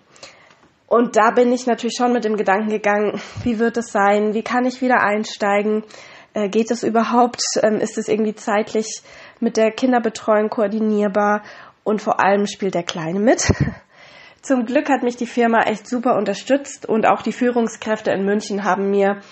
Und 0.87 1.16
da 1.16 1.31
bin 1.33 1.53
ich 1.53 1.66
natürlich 1.66 1.96
schon 1.98 2.12
mit 2.12 2.24
dem 2.24 2.37
Gedanken 2.37 2.70
gegangen, 2.70 3.20
wie 3.42 3.59
wird 3.59 3.77
es 3.77 3.92
sein, 3.92 4.35
wie 4.35 4.42
kann 4.42 4.64
ich 4.64 4.81
wieder 4.81 5.03
einsteigen, 5.03 5.85
äh, 6.33 6.48
geht 6.48 6.70
es 6.70 6.83
überhaupt, 6.83 7.42
ähm, 7.62 7.79
ist 7.81 7.98
es 7.98 8.09
irgendwie 8.09 8.35
zeitlich 8.35 9.03
mit 9.40 9.57
der 9.57 9.70
Kinderbetreuung 9.70 10.48
koordinierbar 10.48 11.42
und 11.88 12.03
vor 12.03 12.20
allem 12.20 12.46
spielt 12.46 12.74
der 12.74 12.83
Kleine 12.83 13.18
mit. 13.18 13.51
Zum 14.42 14.66
Glück 14.66 14.90
hat 14.90 15.03
mich 15.03 15.16
die 15.16 15.27
Firma 15.27 15.62
echt 15.62 15.88
super 15.88 16.16
unterstützt 16.16 16.87
und 16.87 17.07
auch 17.07 17.22
die 17.22 17.33
Führungskräfte 17.33 18.11
in 18.11 18.24
München 18.27 18.62
haben 18.62 18.90
mir 18.90 19.22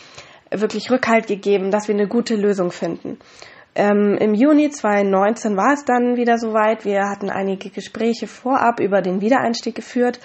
wirklich 0.51 0.90
Rückhalt 0.90 1.27
gegeben, 1.27 1.71
dass 1.71 1.87
wir 1.87 1.95
eine 1.95 2.09
gute 2.09 2.35
Lösung 2.35 2.73
finden. 2.73 3.19
Ähm, 3.75 4.16
Im 4.19 4.33
Juni 4.35 4.71
2019 4.71 5.55
war 5.57 5.75
es 5.75 5.85
dann 5.85 6.16
wieder 6.16 6.38
soweit. 6.38 6.87
Wir 6.87 7.11
hatten 7.11 7.29
einige 7.29 7.69
Gespräche 7.69 8.27
vorab 8.27 8.81
über 8.81 9.03
den 9.03 9.21
Wiedereinstieg 9.21 9.75
geführt. 9.75 10.19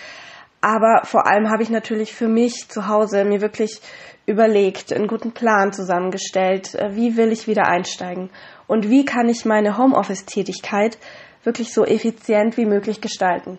Aber 0.62 1.02
vor 1.04 1.28
allem 1.28 1.50
habe 1.50 1.63
ich 1.63 1.70
natürlich 1.70 2.13
für 2.13 2.30
mich 2.30 2.70
zu 2.70 2.88
Hause 2.88 3.26
mir 3.26 3.41
wirklich 3.41 3.82
überlegt, 4.26 4.94
einen 4.94 5.08
guten 5.08 5.34
Plan 5.34 5.74
zusammengestellt. 5.74 6.76
Äh, 6.76 6.96
wie 6.96 7.17
will 7.17 7.34
ich 7.34 7.48
wieder 7.48 7.67
einsteigen? 7.67 8.30
Und 8.67 8.89
wie 8.89 9.04
kann 9.04 9.28
ich 9.28 9.44
meine 9.44 9.78
Homeoffice-Tätigkeit 9.78 10.98
wirklich 11.43 11.73
so 11.73 11.86
effizient 11.86 12.58
wie 12.58 12.65
möglich 12.65 13.01
gestalten? 13.01 13.58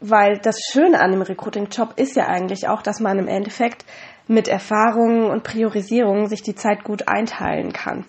Weil 0.00 0.38
das 0.38 0.58
Schöne 0.70 1.00
an 1.00 1.12
dem 1.12 1.22
Recruiting-Job 1.22 1.94
ist 1.96 2.16
ja 2.16 2.26
eigentlich 2.26 2.68
auch, 2.68 2.82
dass 2.82 3.00
man 3.00 3.18
im 3.18 3.28
Endeffekt 3.28 3.84
mit 4.26 4.48
Erfahrungen 4.48 5.30
und 5.30 5.44
Priorisierungen 5.44 6.26
sich 6.26 6.42
die 6.42 6.54
Zeit 6.54 6.84
gut 6.84 7.08
einteilen 7.08 7.72
kann 7.72 8.04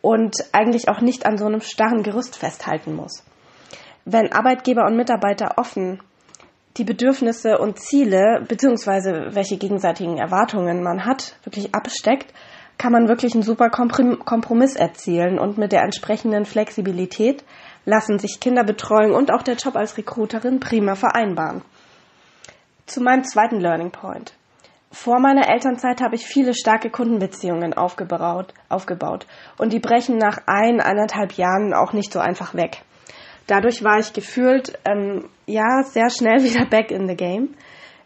und 0.00 0.36
eigentlich 0.52 0.88
auch 0.88 1.00
nicht 1.00 1.26
an 1.26 1.38
so 1.38 1.46
einem 1.46 1.60
starren 1.60 2.02
Gerüst 2.02 2.36
festhalten 2.36 2.94
muss. 2.94 3.24
Wenn 4.04 4.32
Arbeitgeber 4.32 4.84
und 4.86 4.96
Mitarbeiter 4.96 5.54
offen 5.56 6.00
die 6.76 6.84
Bedürfnisse 6.84 7.58
und 7.58 7.78
Ziele 7.78 8.44
beziehungsweise 8.48 9.28
welche 9.30 9.58
gegenseitigen 9.58 10.18
Erwartungen 10.18 10.82
man 10.82 11.04
hat, 11.04 11.36
wirklich 11.44 11.74
absteckt, 11.74 12.32
kann 12.78 12.92
man 12.92 13.08
wirklich 13.08 13.34
einen 13.34 13.42
super 13.42 13.68
Kompromiss 13.68 14.74
erzielen 14.74 15.38
und 15.38 15.58
mit 15.58 15.72
der 15.72 15.82
entsprechenden 15.82 16.46
Flexibilität 16.46 17.44
lassen 17.84 18.18
sich 18.18 18.40
Kinderbetreuung 18.40 19.14
und 19.14 19.32
auch 19.32 19.42
der 19.42 19.56
Job 19.56 19.76
als 19.76 19.96
Recruiterin 19.96 20.60
prima 20.60 20.94
vereinbaren. 20.94 21.62
Zu 22.86 23.00
meinem 23.00 23.24
zweiten 23.24 23.60
Learning 23.60 23.90
Point. 23.90 24.34
Vor 24.90 25.20
meiner 25.20 25.48
Elternzeit 25.48 26.02
habe 26.02 26.16
ich 26.16 26.26
viele 26.26 26.52
starke 26.54 26.90
Kundenbeziehungen 26.90 27.72
aufgebaut, 27.72 28.52
aufgebaut 28.68 29.26
und 29.56 29.72
die 29.72 29.80
brechen 29.80 30.18
nach 30.18 30.38
ein, 30.46 30.80
eineinhalb 30.80 31.32
Jahren 31.32 31.72
auch 31.72 31.94
nicht 31.94 32.12
so 32.12 32.18
einfach 32.18 32.54
weg. 32.54 32.82
Dadurch 33.46 33.82
war 33.82 33.98
ich 33.98 34.12
gefühlt, 34.12 34.78
ähm, 34.84 35.28
ja, 35.46 35.82
sehr 35.84 36.10
schnell 36.10 36.44
wieder 36.44 36.66
back 36.66 36.90
in 36.90 37.08
the 37.08 37.16
game. 37.16 37.54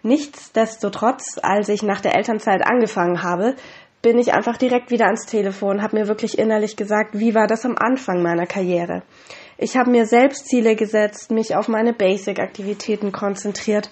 Nichtsdestotrotz, 0.03 1.41
als 1.43 1.69
ich 1.69 1.83
nach 1.83 2.01
der 2.01 2.15
Elternzeit 2.15 2.65
angefangen 2.65 3.25
habe, 3.25 3.57
bin 4.03 4.19
ich 4.19 4.33
einfach 4.33 4.57
direkt 4.57 4.93
wieder 4.93 5.07
ans 5.07 5.27
Telefon, 5.27 5.83
habe 5.83 5.97
mir 5.97 6.07
wirklich 6.07 6.39
innerlich 6.39 6.77
gesagt, 6.77 7.19
wie 7.19 7.35
war 7.35 7.49
das 7.49 7.65
am 7.65 7.75
Anfang 7.77 8.23
meiner 8.23 8.47
Karriere. 8.47 9.03
Ich 9.59 9.77
habe 9.77 9.91
mir 9.91 10.07
selbst 10.07 10.47
Ziele 10.49 10.77
gesetzt, 10.77 11.31
mich 11.31 11.57
auf 11.57 11.69
meine 11.69 11.93
Basic-Aktivitäten 11.93 13.13
konzentriert 13.13 13.91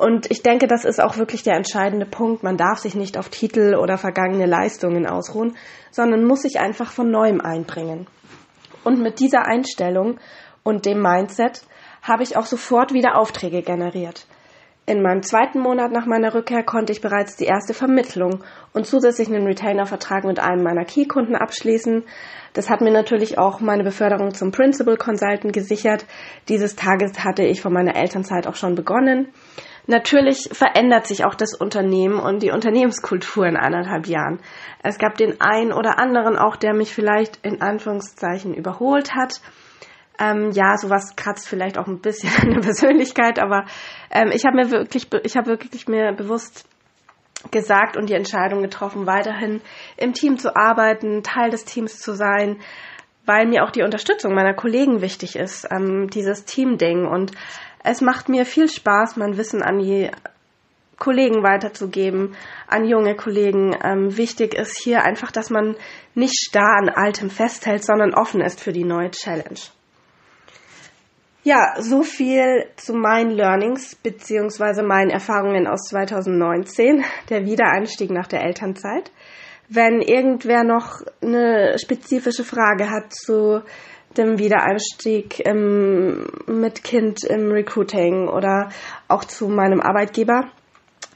und 0.00 0.30
ich 0.30 0.42
denke, 0.42 0.66
das 0.66 0.86
ist 0.86 0.98
auch 0.98 1.18
wirklich 1.18 1.42
der 1.42 1.56
entscheidende 1.56 2.06
Punkt. 2.06 2.42
Man 2.42 2.56
darf 2.56 2.78
sich 2.78 2.94
nicht 2.94 3.18
auf 3.18 3.28
Titel 3.28 3.74
oder 3.74 3.98
vergangene 3.98 4.46
Leistungen 4.46 5.06
ausruhen, 5.06 5.56
sondern 5.90 6.24
muss 6.24 6.40
sich 6.40 6.58
einfach 6.58 6.90
von 6.90 7.10
neuem 7.10 7.42
einbringen. 7.42 8.06
Und 8.82 9.02
mit 9.02 9.20
dieser 9.20 9.44
Einstellung 9.44 10.18
und 10.62 10.86
dem 10.86 11.02
Mindset 11.02 11.64
habe 12.00 12.22
ich 12.22 12.38
auch 12.38 12.46
sofort 12.46 12.94
wieder 12.94 13.18
Aufträge 13.18 13.60
generiert. 13.60 14.24
In 14.90 15.02
meinem 15.02 15.22
zweiten 15.22 15.60
Monat 15.60 15.92
nach 15.92 16.06
meiner 16.06 16.34
Rückkehr 16.34 16.64
konnte 16.64 16.92
ich 16.92 17.00
bereits 17.00 17.36
die 17.36 17.44
erste 17.44 17.74
Vermittlung 17.74 18.42
und 18.72 18.88
zusätzlich 18.88 19.28
einen 19.28 19.46
Retainer-Vertrag 19.46 20.24
mit 20.24 20.40
einem 20.40 20.64
meiner 20.64 20.84
Key-Kunden 20.84 21.36
abschließen. 21.36 22.02
Das 22.54 22.68
hat 22.68 22.80
mir 22.80 22.90
natürlich 22.90 23.38
auch 23.38 23.60
meine 23.60 23.84
Beförderung 23.84 24.34
zum 24.34 24.50
Principal 24.50 24.96
Consultant 24.96 25.52
gesichert. 25.52 26.06
Dieses 26.48 26.74
Tages 26.74 27.22
hatte 27.22 27.44
ich 27.44 27.60
von 27.60 27.72
meiner 27.72 27.94
Elternzeit 27.94 28.48
auch 28.48 28.56
schon 28.56 28.74
begonnen. 28.74 29.28
Natürlich 29.86 30.48
verändert 30.50 31.06
sich 31.06 31.24
auch 31.24 31.36
das 31.36 31.54
Unternehmen 31.54 32.18
und 32.18 32.42
die 32.42 32.50
Unternehmenskultur 32.50 33.46
in 33.46 33.56
eineinhalb 33.56 34.08
Jahren. 34.08 34.40
Es 34.82 34.98
gab 34.98 35.16
den 35.16 35.40
einen 35.40 35.72
oder 35.72 36.00
anderen 36.00 36.36
auch, 36.36 36.56
der 36.56 36.74
mich 36.74 36.92
vielleicht 36.92 37.38
in 37.46 37.62
Anführungszeichen 37.62 38.54
überholt 38.54 39.14
hat 39.14 39.40
ähm, 40.20 40.50
ja, 40.52 40.76
sowas 40.76 41.16
kratzt 41.16 41.48
vielleicht 41.48 41.78
auch 41.78 41.86
ein 41.86 42.00
bisschen 42.00 42.30
an 42.42 42.50
der 42.50 42.60
Persönlichkeit, 42.60 43.38
aber 43.38 43.64
ähm, 44.10 44.30
ich 44.32 44.44
habe 44.44 44.56
mir 44.56 44.70
wirklich, 44.70 45.08
ich 45.24 45.36
habe 45.36 45.48
wirklich 45.48 45.88
mir 45.88 46.12
bewusst 46.12 46.66
gesagt 47.50 47.96
und 47.96 48.10
die 48.10 48.14
Entscheidung 48.14 48.62
getroffen, 48.62 49.06
weiterhin 49.06 49.62
im 49.96 50.12
Team 50.12 50.38
zu 50.38 50.54
arbeiten, 50.54 51.22
Teil 51.22 51.50
des 51.50 51.64
Teams 51.64 51.98
zu 51.98 52.12
sein, 52.12 52.58
weil 53.24 53.46
mir 53.46 53.64
auch 53.64 53.70
die 53.70 53.82
Unterstützung 53.82 54.34
meiner 54.34 54.54
Kollegen 54.54 55.00
wichtig 55.00 55.36
ist, 55.36 55.66
ähm, 55.70 56.08
dieses 56.10 56.44
Team-Ding. 56.44 57.06
Und 57.06 57.32
es 57.82 58.02
macht 58.02 58.28
mir 58.28 58.44
viel 58.44 58.68
Spaß, 58.68 59.16
mein 59.16 59.38
Wissen 59.38 59.62
an 59.62 59.78
die 59.78 60.10
Kollegen 60.98 61.42
weiterzugeben, 61.42 62.36
an 62.66 62.84
junge 62.84 63.16
Kollegen. 63.16 63.74
Ähm, 63.82 64.18
wichtig 64.18 64.54
ist 64.54 64.78
hier 64.78 65.02
einfach, 65.02 65.32
dass 65.32 65.48
man 65.48 65.76
nicht 66.14 66.34
starr 66.38 66.76
an 66.78 66.90
Altem 66.90 67.30
festhält, 67.30 67.84
sondern 67.84 68.12
offen 68.14 68.42
ist 68.42 68.60
für 68.60 68.72
die 68.72 68.84
neue 68.84 69.10
Challenge. 69.10 69.60
Ja, 71.42 71.74
so 71.78 72.02
viel 72.02 72.66
zu 72.76 72.92
meinen 72.92 73.30
Learnings 73.30 73.94
beziehungsweise 73.94 74.82
meinen 74.82 75.08
Erfahrungen 75.08 75.66
aus 75.66 75.88
2019, 75.88 77.02
der 77.30 77.46
Wiedereinstieg 77.46 78.10
nach 78.10 78.26
der 78.26 78.42
Elternzeit. 78.42 79.10
Wenn 79.66 80.02
irgendwer 80.02 80.64
noch 80.64 81.00
eine 81.22 81.78
spezifische 81.78 82.44
Frage 82.44 82.90
hat 82.90 83.14
zu 83.14 83.62
dem 84.18 84.38
Wiedereinstieg 84.38 85.40
im, 85.40 86.26
mit 86.46 86.84
Kind 86.84 87.24
im 87.24 87.50
Recruiting 87.50 88.28
oder 88.28 88.68
auch 89.08 89.24
zu 89.24 89.48
meinem 89.48 89.80
Arbeitgeber, 89.80 90.50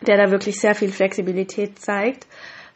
der 0.06 0.16
da 0.16 0.30
wirklich 0.30 0.58
sehr 0.58 0.74
viel 0.74 0.90
Flexibilität 0.90 1.78
zeigt, 1.78 2.26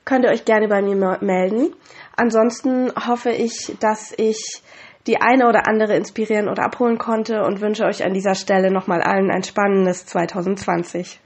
könnt 0.04 0.24
ihr 0.24 0.30
euch 0.30 0.44
gerne 0.44 0.68
bei 0.68 0.82
mir 0.82 1.18
melden. 1.22 1.74
Ansonsten 2.16 2.92
hoffe 3.06 3.30
ich, 3.30 3.76
dass 3.80 4.12
ich 4.18 4.62
die 5.06 5.20
eine 5.20 5.48
oder 5.48 5.66
andere 5.66 5.96
inspirieren 5.96 6.48
oder 6.48 6.64
abholen 6.64 6.98
konnte 6.98 7.44
und 7.44 7.60
wünsche 7.60 7.84
euch 7.84 8.04
an 8.04 8.14
dieser 8.14 8.34
Stelle 8.34 8.70
nochmal 8.70 9.02
allen 9.02 9.30
ein 9.30 9.42
spannendes 9.42 10.06
2020. 10.06 11.20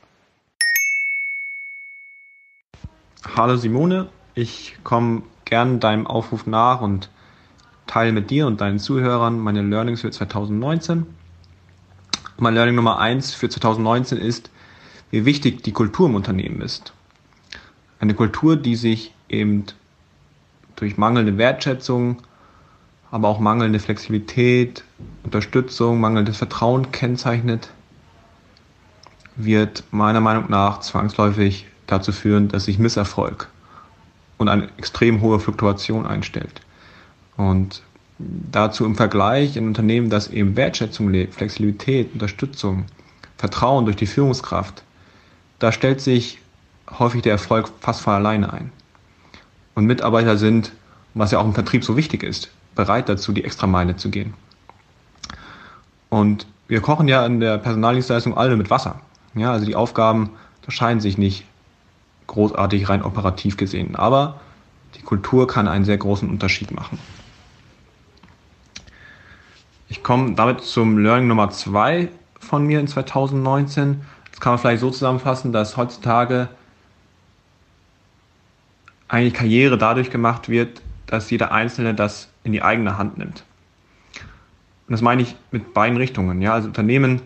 Hallo 3.37 3.57
Simone, 3.57 4.09
ich 4.35 4.77
komme 4.85 5.23
gern 5.45 5.81
deinem 5.81 6.07
Aufruf 6.07 6.47
nach 6.47 6.81
und 6.81 7.11
teile 7.87 8.13
mit 8.13 8.31
dir 8.31 8.47
und 8.47 8.61
deinen 8.61 8.79
Zuhörern 8.79 9.39
meine 9.39 9.63
Learnings 9.63 10.01
für 10.01 10.11
2019. 10.11 11.07
Mein 12.39 12.55
Learning 12.55 12.75
Nummer 12.75 12.99
eins 12.99 13.35
für 13.35 13.49
2019 13.49 14.19
ist, 14.19 14.51
wie 15.11 15.25
wichtig 15.25 15.63
die 15.63 15.73
Kultur 15.73 16.09
im 16.09 16.15
Unternehmen 16.15 16.61
ist. 16.63 16.93
Eine 18.01 18.15
Kultur, 18.15 18.57
die 18.57 18.77
sich 18.77 19.15
eben 19.29 19.67
durch 20.75 20.97
mangelnde 20.97 21.39
Wertschätzung, 21.39 22.23
aber 23.13 23.29
auch 23.29 23.39
mangelnde 23.39 23.79
Flexibilität, 23.79 24.85
Unterstützung, 25.23 26.01
mangelndes 26.01 26.39
Vertrauen 26.39 26.91
kennzeichnet, 26.93 27.71
wird 29.37 29.85
meiner 29.91 30.21
Meinung 30.21 30.47
nach 30.49 30.81
zwangsläufig 30.81 31.67
dazu 31.87 32.11
führen, 32.11 32.49
dass 32.49 32.65
sich 32.65 32.79
Misserfolg 32.79 33.49
und 34.39 34.49
eine 34.49 34.69
extrem 34.79 35.21
hohe 35.21 35.39
Fluktuation 35.39 36.07
einstellt. 36.07 36.63
Und 37.37 37.83
dazu 38.19 38.87
im 38.87 38.97
Vergleich 38.97 39.59
ein 39.59 39.67
Unternehmen, 39.67 40.09
das 40.09 40.29
eben 40.29 40.57
Wertschätzung 40.57 41.11
lebt, 41.11 41.35
Flexibilität, 41.35 42.15
Unterstützung, 42.15 42.87
Vertrauen 43.37 43.85
durch 43.85 43.97
die 43.97 44.07
Führungskraft, 44.07 44.85
da 45.59 45.71
stellt 45.71 46.01
sich 46.01 46.39
häufig 46.99 47.21
der 47.21 47.33
Erfolg 47.33 47.71
fast 47.81 48.01
von 48.01 48.15
alleine 48.15 48.51
ein. 48.55 48.73
Und 49.75 49.85
Mitarbeiter 49.85 50.39
sind, 50.39 50.73
was 51.13 51.31
ja 51.31 51.41
auch 51.41 51.45
im 51.45 51.55
Vertrieb 51.55 51.85
so 51.85 51.97
wichtig 51.99 52.23
ist, 52.23 52.51
bereit 52.75 53.09
dazu, 53.09 53.33
die 53.33 53.45
Extrameile 53.45 53.97
zu 53.97 54.11
gehen. 54.11 54.35
Und 56.09 56.47
wir 56.69 56.81
kochen 56.81 57.09
ja 57.09 57.25
in 57.27 57.41
der 57.41 57.59
Personaldienstleistung 57.59 58.37
alle 58.37 58.57
mit 58.57 58.71
Wasser. 58.71 59.01
Ja, 59.35 59.53
also 59.53 59.65
die 59.67 59.77
Aufgaben 59.77 60.31
unterscheiden 60.61 61.01
sich 61.01 61.19
nicht 61.19 61.45
großartig 62.27 62.89
rein 62.89 63.03
operativ 63.03 63.57
gesehen, 63.57 63.97
aber 63.97 64.41
die 64.95 65.03
Kultur 65.03 65.47
kann 65.47 65.69
einen 65.69 65.85
sehr 65.85 65.99
großen 65.99 66.29
Unterschied 66.29 66.71
machen. 66.71 66.99
Ich 69.89 70.03
komme 70.03 70.35
damit 70.35 70.63
zum 70.63 70.99
Learning 70.99 71.29
Nummer 71.29 71.51
zwei 71.51 72.09
von 72.39 72.67
mir 72.67 72.81
in 72.81 72.89
2019. 72.89 74.03
Das 74.31 74.41
kann 74.41 74.53
man 74.53 74.59
vielleicht 74.59 74.81
so 74.81 74.91
zusammenfassen, 74.91 75.53
dass 75.53 75.77
heutzutage 75.77 76.49
eigentlich 79.09 79.35
Karriere 79.35 79.77
dadurch 79.77 80.11
gemacht 80.11 80.49
wird, 80.49 80.81
dass 81.07 81.31
jeder 81.31 81.53
Einzelne 81.53 81.95
das 81.95 82.32
in 82.45 82.53
die 82.53 82.63
eigene 82.63 82.99
Hand 82.99 83.19
nimmt. 83.19 83.45
Und 84.87 84.93
das 84.93 85.01
meine 85.01 85.23
ich 85.23 85.37
mit 85.51 85.75
beiden 85.75 85.97
Richtungen. 85.97 86.43
Ja, 86.43 86.55
also 86.55 86.69
Unternehmen 86.69 87.23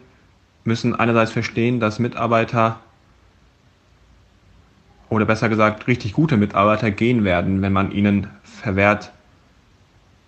müssen 0.65 0.95
einerseits 0.95 1.33
verstehen, 1.33 1.81
dass 1.81 1.99
Mitarbeiter 1.99 2.81
oder 5.09 5.25
besser 5.25 5.49
gesagt 5.49 5.87
richtig 5.87 6.13
gute 6.13 6.37
Mitarbeiter 6.37 6.91
gehen 6.91 7.25
werden, 7.25 7.63
wenn 7.63 7.73
man 7.73 7.93
ihnen 7.93 8.29
verwehrt, 8.43 9.13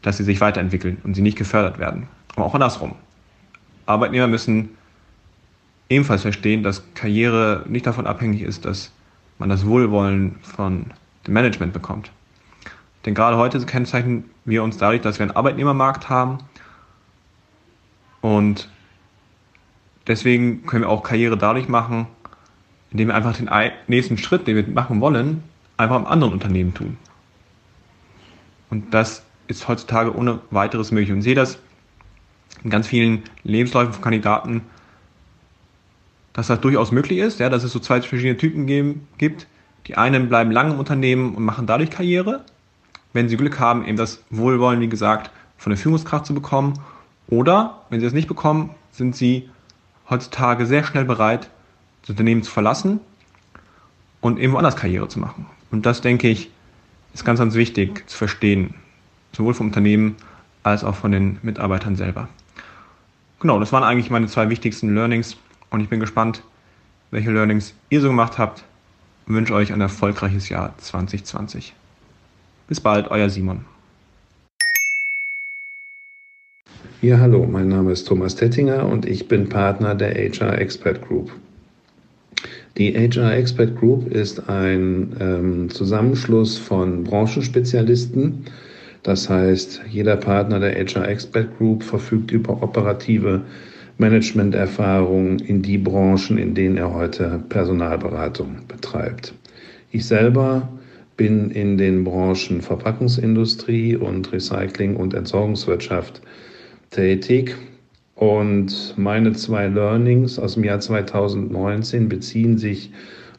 dass 0.03 0.17
sie 0.17 0.25
sich 0.25 0.41
weiterentwickeln 0.41 0.99
und 1.03 1.15
sie 1.15 1.23
nicht 1.23 1.37
gefördert 1.37 1.79
werden. 1.79 2.09
Aber 2.37 2.47
auch 2.47 2.55
andersrum. 2.55 2.95
Arbeitnehmer 3.87 4.29
müssen 4.29 4.71
ebenfalls 5.89 6.23
verstehen, 6.23 6.63
dass 6.63 6.83
Karriere 6.95 7.65
nicht 7.69 7.87
davon 7.87 8.07
abhängig 8.07 8.43
ist, 8.43 8.65
dass 8.65 8.93
man 9.39 9.49
das 9.49 9.67
Wohlwollen 9.67 10.37
von 10.43 10.87
dem 11.27 11.35
Management 11.35 11.73
bekommt. 11.73 12.13
Denn 13.05 13.15
gerade 13.15 13.37
heute 13.37 13.65
kennzeichnen 13.65 14.31
wir 14.45 14.63
uns 14.63 14.79
dadurch, 14.79 15.03
dass 15.03 15.19
wir 15.19 15.25
einen 15.25 15.37
Arbeitnehmermarkt 15.37 16.09
haben. 16.09 16.39
Und 18.21 18.69
deswegen 20.07 20.67
können 20.67 20.83
wir 20.83 20.89
auch 20.89 21.03
Karriere 21.03 21.37
dadurch 21.37 21.69
machen, 21.69 22.07
indem 22.91 23.09
wir 23.09 23.15
einfach 23.15 23.37
den 23.37 23.51
nächsten 23.87 24.19
Schritt, 24.19 24.47
den 24.47 24.57
wir 24.57 24.67
machen 24.69 25.01
wollen, 25.01 25.43
einfach 25.77 25.97
im 25.97 26.07
anderen 26.07 26.33
Unternehmen 26.33 26.75
tun. 26.75 26.97
Und 28.71 28.93
das 28.93 29.23
ist 29.47 29.69
heutzutage 29.69 30.15
ohne 30.15 30.41
weiteres 30.51 30.91
möglich. 30.91 31.13
Und 31.13 31.19
ich 31.19 31.25
sehe 31.25 31.35
das 31.35 31.59
in 32.65 32.71
ganz 32.71 32.87
vielen 32.87 33.23
Lebensläufen 33.45 33.93
von 33.93 34.03
Kandidaten, 34.03 34.63
dass 36.33 36.49
das 36.49 36.61
durchaus 36.61 36.93
möglich 36.93 37.19
ist, 37.19 37.41
ja, 37.41 37.49
dass 37.49 37.65
es 37.65 37.73
so 37.73 37.79
zwei 37.79 38.01
verschiedene 38.01 38.37
Typen 38.37 38.67
geben, 38.67 39.09
gibt. 39.19 39.47
Die 39.87 39.97
einen 39.97 40.29
bleiben 40.29 40.51
lange 40.51 40.75
im 40.75 40.79
Unternehmen 40.79 41.35
und 41.35 41.45
machen 41.45 41.67
dadurch 41.67 41.91
Karriere 41.91 42.45
wenn 43.13 43.29
Sie 43.29 43.37
Glück 43.37 43.59
haben, 43.59 43.85
eben 43.85 43.97
das 43.97 44.23
Wohlwollen, 44.31 44.81
wie 44.81 44.89
gesagt, 44.89 45.31
von 45.57 45.71
der 45.71 45.79
Führungskraft 45.79 46.27
zu 46.27 46.35
bekommen. 46.35 46.75
Oder, 47.29 47.83
wenn 47.91 48.01
Sie 48.01 48.07
es 48.07 48.13
nicht 48.13 48.29
bekommen, 48.29 48.71
sind 48.93 49.17
Sie 49.17 49.49
heutzutage 50.09 50.67
sehr 50.67 50.85
schnell 50.85 51.05
bereit, 51.05 51.51
das 52.03 52.11
Unternehmen 52.11 52.43
zu 52.43 52.51
verlassen 52.51 53.01
und 54.21 54.39
eben 54.39 54.53
woanders 54.53 54.77
Karriere 54.77 55.09
zu 55.09 55.19
machen. 55.19 55.47
Und 55.71 55.85
das, 55.87 56.01
denke 56.01 56.29
ich, 56.29 56.51
ist 57.15 57.25
ganz, 57.25 57.39
ganz 57.39 57.55
wichtig 57.55 58.09
zu 58.09 58.17
verstehen, 58.17 58.75
sowohl 59.33 59.55
vom 59.55 59.67
Unternehmen 59.67 60.17
als 60.63 60.85
auch 60.85 60.95
von 60.95 61.13
den 61.13 61.39
Mitarbeitern 61.43 61.97
selber. 61.97 62.29
Genau, 63.41 63.61
das 63.61 63.73
waren 63.73 63.85
eigentlich 63.85 64.11
meine 64.11 64.27
zwei 64.27 64.51
wichtigsten 64.51 64.95
Learnings 64.95 65.37
und 65.71 65.81
ich 65.81 65.89
bin 65.89 66.01
gespannt, 66.01 66.43
welche 67.11 67.31
Learnings 67.31 67.75
ihr 67.89 68.01
so 68.01 68.09
gemacht 68.09 68.39
habt 68.39 68.65
und 69.27 69.35
wünsche 69.35 69.55
euch 69.55 69.73
ein 69.73 69.81
erfolgreiches 69.81 70.49
Jahr 70.49 70.77
2020. 70.79 71.75
Bis 72.69 72.81
bald, 72.81 73.11
euer 73.11 73.31
Simon. 73.31 73.65
Ja, 77.01 77.19
hallo, 77.19 77.47
mein 77.51 77.69
Name 77.69 77.93
ist 77.93 78.07
Thomas 78.07 78.37
Tettinger 78.37 78.87
und 78.87 79.07
ich 79.07 79.27
bin 79.27 79.49
Partner 79.49 79.95
der 79.95 80.15
HR 80.15 80.59
Expert 80.59 81.01
Group. 81.01 81.33
Die 82.77 82.93
HR 82.93 83.35
Expert 83.37 83.75
Group 83.75 84.13
ist 84.13 84.51
ein 84.51 85.17
ähm, 85.19 85.71
Zusammenschluss 85.71 86.59
von 86.59 87.05
Branchenspezialisten. 87.05 88.45
Das 89.03 89.31
heißt, 89.31 89.85
jeder 89.89 90.17
Partner 90.17 90.61
der 90.61 90.75
HR 90.75 91.09
Expert 91.09 91.57
Group 91.57 91.83
verfügt 91.83 92.33
über 92.33 92.63
operative 92.63 93.41
Managementerfahrung 93.97 95.39
in 95.39 95.63
die 95.63 95.79
Branchen, 95.79 96.37
in 96.37 96.55
denen 96.55 96.77
er 96.77 96.93
heute 96.93 97.43
Personalberatung 97.49 98.59
betreibt. 98.69 99.33
Ich 99.91 100.05
selber 100.05 100.69
bin 101.19 101.51
in 101.51 101.77
den 101.77 102.05
Branchen 102.05 102.63
Verpackungsindustrie 102.63 103.97
und 103.97 104.33
Recycling 104.33 104.97
und 104.97 105.13
Entsorgungswirtschaft 105.13 106.23
tätig. 106.91 107.55
Und 108.15 108.95
meine 108.97 109.35
zwei 109.35 109.67
Learnings 109.67 110.39
aus 110.39 110.55
dem 110.55 110.65
Jahr 110.65 110.81
2019 110.81 112.09
beziehen 112.09 112.57
sich 112.57 112.91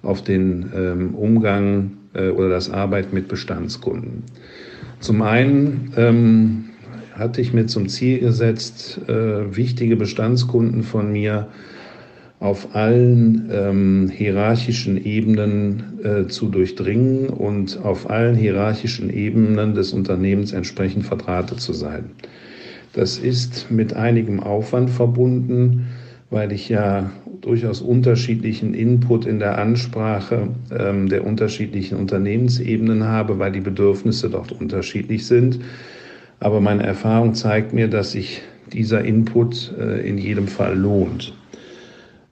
auf 0.04 0.24
den 0.24 0.72
ähm, 0.76 1.16
Umgang 1.16 1.98
äh, 2.14 2.30
oder 2.30 2.50
das 2.50 2.70
Arbeiten 2.70 3.16
mit 3.16 3.28
Bestandskunden. 3.28 4.24
Zum 5.00 5.22
einen 5.22 5.94
ähm, 5.98 6.66
hatte 7.14 7.42
ich 7.42 7.54
mir 7.54 7.66
zum 7.66 7.90
Ziel 7.90 8.20
gesetzt, 8.20 9.00
äh, 9.08 9.56
wichtige 9.56 9.96
Bestandskunden 9.96 10.84
von 10.84 11.12
mir 11.12 11.48
auf 12.40 12.74
allen 12.74 13.50
ähm, 13.52 14.12
hierarchischen 14.16 15.04
Ebenen 15.04 16.00
äh, 16.04 16.28
zu 16.28 16.48
durchdringen 16.48 17.28
und 17.28 17.84
auf 17.84 18.10
allen 18.10 18.36
hierarchischen 18.36 19.10
Ebenen 19.10 19.74
des 19.74 19.92
Unternehmens 19.92 20.54
entsprechend 20.54 21.06
verdrahtet 21.06 21.60
zu 21.60 21.74
sein. 21.74 22.06
Das 22.94 23.18
ist 23.18 23.70
mit 23.70 23.94
einigem 23.94 24.40
Aufwand 24.40 24.90
verbunden, 24.90 25.88
weil 26.30 26.52
ich 26.52 26.70
ja 26.70 27.12
durchaus 27.42 27.82
unterschiedlichen 27.82 28.74
Input 28.74 29.26
in 29.26 29.40
der 29.40 29.58
Ansprache 29.58 30.50
ähm, 30.78 31.10
der 31.10 31.26
unterschiedlichen 31.26 31.98
Unternehmensebenen 31.98 33.04
habe, 33.04 33.38
weil 33.40 33.52
die 33.52 33.62
Bedürfnisse 33.62 34.30
dort 34.30 34.52
unterschiedlich 34.54 35.26
sind. 35.28 35.60
Aber 36.40 36.62
meine 36.62 36.84
Erfahrung 36.84 37.34
zeigt 37.34 37.74
mir, 37.74 37.90
dass 37.90 38.14
sich 38.14 38.42
dieser 38.72 39.04
Input 39.04 39.74
äh, 39.78 40.08
in 40.08 40.18
jedem 40.18 40.48
Fall 40.48 40.78
lohnt. 40.78 41.34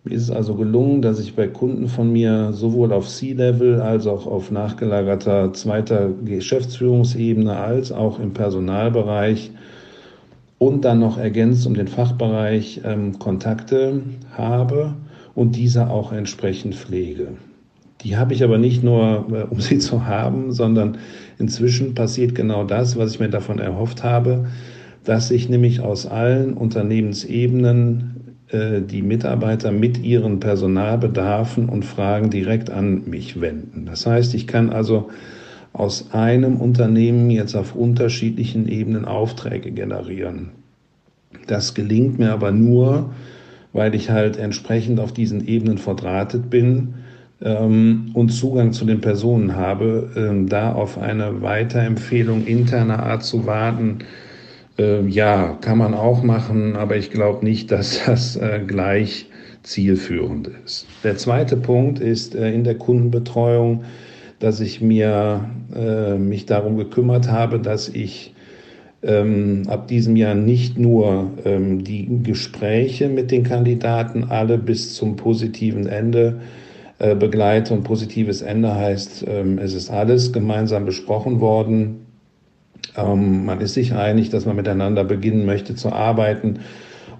Mir 0.07 0.15
ist 0.15 0.23
es 0.23 0.31
also 0.31 0.55
gelungen, 0.55 1.01
dass 1.01 1.19
ich 1.19 1.35
bei 1.35 1.47
Kunden 1.47 1.89
von 1.89 2.13
mir 2.13 2.53
sowohl 2.53 2.93
auf 2.93 3.09
C-Level 3.09 3.81
als 3.81 4.07
auch 4.07 4.25
auf 4.25 4.51
nachgelagerter 4.51 5.51
zweiter 5.51 6.09
Geschäftsführungsebene 6.23 7.53
als 7.53 7.91
auch 7.91 8.17
im 8.17 8.31
Personalbereich 8.31 9.51
und 10.59 10.85
dann 10.85 10.99
noch 10.99 11.17
ergänzt 11.17 11.67
um 11.67 11.73
den 11.73 11.89
Fachbereich 11.89 12.79
ähm, 12.85 13.19
Kontakte 13.19 14.01
habe 14.31 14.93
und 15.35 15.57
diese 15.57 15.89
auch 15.89 16.13
entsprechend 16.13 16.75
pflege. 16.75 17.33
Die 17.99 18.15
habe 18.15 18.33
ich 18.33 18.45
aber 18.45 18.57
nicht 18.57 18.85
nur, 18.85 19.25
äh, 19.29 19.53
um 19.53 19.59
sie 19.59 19.79
zu 19.79 20.05
haben, 20.05 20.53
sondern 20.53 20.99
inzwischen 21.37 21.95
passiert 21.95 22.33
genau 22.33 22.63
das, 22.63 22.95
was 22.95 23.11
ich 23.11 23.19
mir 23.19 23.29
davon 23.29 23.59
erhofft 23.59 24.05
habe, 24.05 24.45
dass 25.03 25.27
sich 25.27 25.49
nämlich 25.49 25.81
aus 25.81 26.05
allen 26.05 26.53
Unternehmensebenen 26.53 28.26
die 28.49 29.01
Mitarbeiter 29.01 29.71
mit 29.71 30.01
ihren 30.01 30.39
Personalbedarfen 30.39 31.67
und 31.67 31.83
Fragen 31.83 32.29
direkt 32.29 32.69
an 32.69 33.03
mich 33.09 33.41
wenden. 33.41 33.85
Das 33.85 34.05
heißt, 34.05 34.33
ich 34.35 34.47
kann 34.47 34.69
also 34.69 35.09
aus 35.73 36.11
einem 36.11 36.57
Unternehmen 36.57 37.29
jetzt 37.29 37.55
auf 37.55 37.75
unterschiedlichen 37.75 38.67
Ebenen 38.67 39.05
Aufträge 39.05 39.71
generieren. 39.71 40.51
Das 41.45 41.73
gelingt 41.73 42.19
mir 42.19 42.31
aber 42.31 42.51
nur, 42.51 43.11
weil 43.73 43.93
ich 43.93 44.09
halt 44.09 44.37
entsprechend 44.37 44.99
auf 44.99 45.11
diesen 45.13 45.47
Ebenen 45.47 45.77
verdrahtet 45.77 46.49
bin 46.49 46.95
ähm, 47.41 48.11
und 48.13 48.29
Zugang 48.29 48.73
zu 48.73 48.85
den 48.85 49.01
Personen 49.01 49.55
habe, 49.55 50.09
ähm, 50.15 50.49
da 50.49 50.71
auf 50.73 50.97
eine 50.97 51.41
Weiterempfehlung 51.41 52.45
interner 52.45 53.03
Art 53.03 53.23
zu 53.23 53.45
warten. 53.45 53.99
Äh, 54.77 55.07
ja, 55.07 55.57
kann 55.61 55.77
man 55.77 55.93
auch 55.93 56.23
machen, 56.23 56.75
aber 56.75 56.97
ich 56.97 57.11
glaube 57.11 57.45
nicht, 57.45 57.71
dass 57.71 58.05
das 58.05 58.35
äh, 58.35 58.61
gleich 58.65 59.27
zielführend 59.63 60.49
ist. 60.65 60.87
Der 61.03 61.17
zweite 61.17 61.57
Punkt 61.57 61.99
ist 61.99 62.35
äh, 62.35 62.53
in 62.53 62.63
der 62.63 62.77
Kundenbetreuung 62.77 63.83
dass 64.39 64.59
ich 64.59 64.81
mir 64.81 65.49
äh, 65.75 66.17
mich 66.17 66.45
darum 66.45 66.77
gekümmert 66.77 67.29
habe, 67.29 67.59
dass 67.59 67.89
ich 67.89 68.33
ähm, 69.03 69.63
ab 69.67 69.87
diesem 69.87 70.15
Jahr 70.15 70.35
nicht 70.35 70.77
nur 70.77 71.31
ähm, 71.45 71.83
die 71.83 72.07
Gespräche 72.23 73.09
mit 73.09 73.31
den 73.31 73.43
Kandidaten 73.43 74.25
alle 74.25 74.57
bis 74.57 74.93
zum 74.93 75.15
positiven 75.15 75.87
Ende 75.87 76.41
äh, 76.99 77.15
begleite. 77.15 77.73
Und 77.73 77.83
positives 77.83 78.41
Ende 78.41 78.73
heißt, 78.73 79.25
ähm, 79.27 79.59
es 79.59 79.73
ist 79.73 79.89
alles 79.89 80.33
gemeinsam 80.33 80.85
besprochen 80.85 81.39
worden. 81.39 82.06
Ähm, 82.97 83.45
man 83.45 83.61
ist 83.61 83.75
sich 83.75 83.93
einig, 83.93 84.29
dass 84.29 84.45
man 84.45 84.55
miteinander 84.55 85.03
beginnen 85.03 85.45
möchte 85.45 85.75
zu 85.75 85.91
arbeiten 85.91 86.59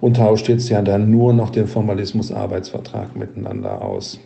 und 0.00 0.16
tauscht 0.16 0.48
jetzt 0.48 0.68
ja 0.68 0.82
dann 0.82 1.10
nur 1.10 1.32
noch 1.32 1.50
den 1.50 1.66
Formalismus 1.66 2.32
Arbeitsvertrag 2.32 3.16
miteinander 3.16 3.82
aus. 3.82 4.20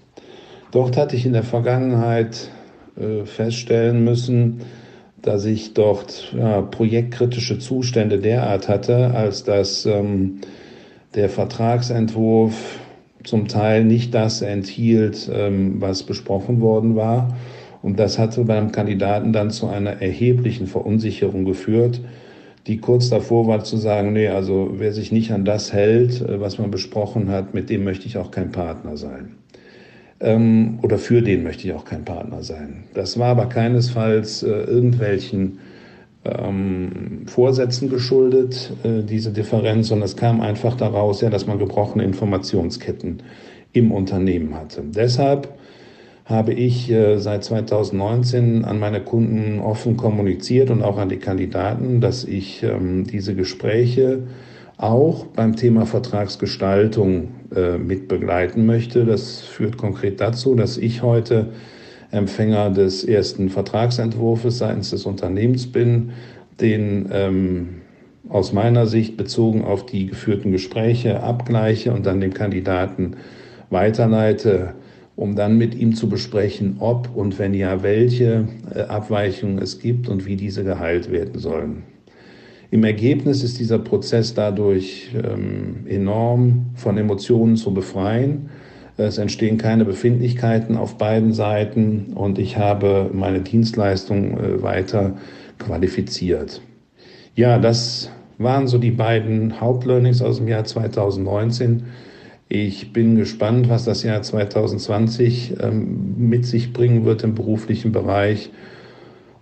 Dort 0.71 0.97
hatte 0.97 1.17
ich 1.17 1.27
in 1.27 1.35
der 1.35 1.45
Vergangenheit 1.45 2.51
äh, 2.97 3.25
feststellen 3.25 4.05
müssen, 4.05 4.61
dass 5.21 5.45
ich 5.45 5.75
dort 5.75 6.35
ja, 6.37 6.62
projektkritische 6.62 7.59
Zustände 7.59 8.19
derart 8.19 8.69
hatte, 8.69 9.12
als 9.15 9.45
dass 9.45 9.87
ähm, 9.87 10.41
der 11.15 11.29
Vertragsentwurf 11.29 12.81
zum 13.23 13.47
Teil 13.47 13.85
nicht 13.85 14.15
das 14.15 14.43
enthielt, 14.43 15.31
ähm, 15.33 15.81
was 15.81 16.03
besprochen 16.03 16.61
worden 16.61 16.97
war. 16.97 17.37
Und 17.83 17.99
das 17.99 18.18
hatte 18.18 18.45
beim 18.45 18.73
Kandidaten 18.73 19.33
dann 19.33 19.51
zu 19.51 19.66
einer 19.66 20.01
erheblichen 20.01 20.66
Verunsicherung 20.66 21.45
geführt, 21.45 22.01
die 22.66 22.79
kurz 22.79 23.11
davor 23.11 23.49
war 23.49 23.64
zu 23.64 23.77
sagen, 23.77 24.12
nee, 24.12 24.29
also 24.29 24.71
wer 24.77 24.92
sich 24.92 25.11
nicht 25.11 25.33
an 25.33 25.45
das 25.45 25.73
hält, 25.73 26.21
äh, 26.21 26.40
was 26.40 26.59
man 26.59 26.71
besprochen 26.71 27.29
hat, 27.29 27.55
mit 27.55 27.71
dem 27.71 27.85
möchte 27.85 28.07
ich 28.07 28.18
auch 28.18 28.31
kein 28.31 28.53
Partner 28.53 28.97
sein 28.97 29.37
ähm, 30.23 30.79
oder 30.83 30.99
für 30.99 31.21
den 31.21 31.42
möchte 31.42 31.66
ich 31.66 31.75
auch 31.75 31.85
kein 31.85 32.05
Partner 32.05 32.42
sein. 32.42 32.85
Das 32.95 33.18
war 33.18 33.29
aber 33.29 33.47
keinesfalls 33.47 34.42
äh, 34.42 34.49
irgendwelchen 34.49 35.59
ähm, 36.25 37.25
Vorsätzen 37.27 37.90
geschuldet, 37.90 38.73
äh, 38.85 39.03
diese 39.03 39.33
Differenz, 39.33 39.88
sondern 39.88 40.07
es 40.07 40.16
kam 40.16 40.40
einfach 40.40 40.77
daraus, 40.77 41.21
ja, 41.21 41.31
dass 41.31 41.47
man 41.47 41.59
gebrochene 41.59 42.05
Informationsketten 42.05 43.23
im 43.73 43.90
Unternehmen 43.90 44.55
hatte. 44.55 44.83
Deshalb 44.85 45.49
habe 46.25 46.53
ich 46.53 46.91
äh, 46.91 47.19
seit 47.19 47.45
2019 47.45 48.65
an 48.65 48.79
meine 48.79 49.01
Kunden 49.01 49.61
offen 49.61 49.97
kommuniziert 49.97 50.71
und 50.71 50.83
auch 50.83 50.99
an 50.99 51.09
die 51.09 51.19
Kandidaten, 51.19 52.01
dass 52.01 52.25
ich 52.25 52.63
ähm, 52.63 53.05
diese 53.05 53.35
Gespräche 53.35 54.21
auch 54.77 55.27
beim 55.27 55.57
Thema 55.57 55.87
Vertragsgestaltung 55.87 57.29
äh, 57.55 57.79
mit 57.79 58.09
begleiten 58.09 58.67
möchte. 58.67 59.05
Das 59.05 59.41
führt 59.41 59.77
konkret 59.77 60.21
dazu, 60.21 60.55
dass 60.55 60.77
ich 60.77 61.03
heute 61.03 61.49
Empfänger 62.11 62.71
des 62.71 63.05
ersten 63.05 63.49
Vertragsentwurfs 63.49 64.59
seitens 64.59 64.91
des 64.91 65.07
Unternehmens 65.07 65.67
bin, 65.67 66.11
den 66.61 67.09
ähm, 67.13 67.69
aus 68.29 68.53
meiner 68.53 68.87
Sicht 68.87 69.17
bezogen 69.17 69.65
auf 69.65 69.87
die 69.87 70.07
geführten 70.07 70.53
Gespräche 70.53 71.23
abgleiche 71.23 71.93
und 71.93 72.07
dann 72.07 72.21
dem 72.21 72.35
Kandidaten 72.35 73.17
weiterleite, 73.71 74.75
um 75.16 75.37
dann 75.37 75.59
mit 75.59 75.75
ihm 75.75 75.94
zu 75.94 76.09
besprechen, 76.09 76.77
ob 76.79 77.14
und 77.14 77.38
wenn 77.38 77.55
ja, 77.55 77.83
welche 77.83 78.48
äh, 78.75 78.81
Abweichungen 78.83 79.59
es 79.59 79.79
gibt 79.79 80.09
und 80.09 80.27
wie 80.27 80.37
diese 80.37 80.64
geheilt 80.64 81.11
werden 81.11 81.38
sollen. 81.38 81.83
Im 82.70 82.85
Ergebnis 82.85 83.42
ist 83.42 83.59
dieser 83.59 83.79
Prozess 83.79 84.33
dadurch 84.33 85.11
ähm, 85.14 85.87
enorm 85.87 86.70
von 86.75 86.96
Emotionen 86.96 87.57
zu 87.57 87.75
befreien. 87.75 88.48
Es 88.96 89.19
entstehen 89.19 89.58
keine 89.58 89.85
Befindlichkeiten 89.85 90.77
auf 90.77 90.96
beiden 90.96 91.35
Seiten 91.35 92.13
und 92.15 92.38
ich 92.38 92.56
habe 92.56 93.10
meine 93.13 93.40
Dienstleistung 93.40 94.38
äh, 94.38 94.63
weiter 94.63 95.17
qualifiziert. 95.58 96.63
Ja, 97.35 97.58
das 97.58 98.10
waren 98.38 98.67
so 98.67 98.79
die 98.79 98.90
beiden 98.90 99.60
Hauptlearnings 99.60 100.23
aus 100.23 100.38
dem 100.38 100.48
Jahr 100.48 100.65
2019. 100.65 101.85
Ich 102.55 102.92
bin 102.92 103.17
gespannt, 103.17 103.71
was 103.71 103.87
das 103.87 104.03
Jahr 104.03 104.21
2020 104.21 105.55
ähm, 105.59 106.29
mit 106.29 106.44
sich 106.44 106.75
bringen 106.75 107.07
wird 107.07 107.25
im 107.25 107.35
beruflichen 107.35 107.92
Bereich 107.92 108.50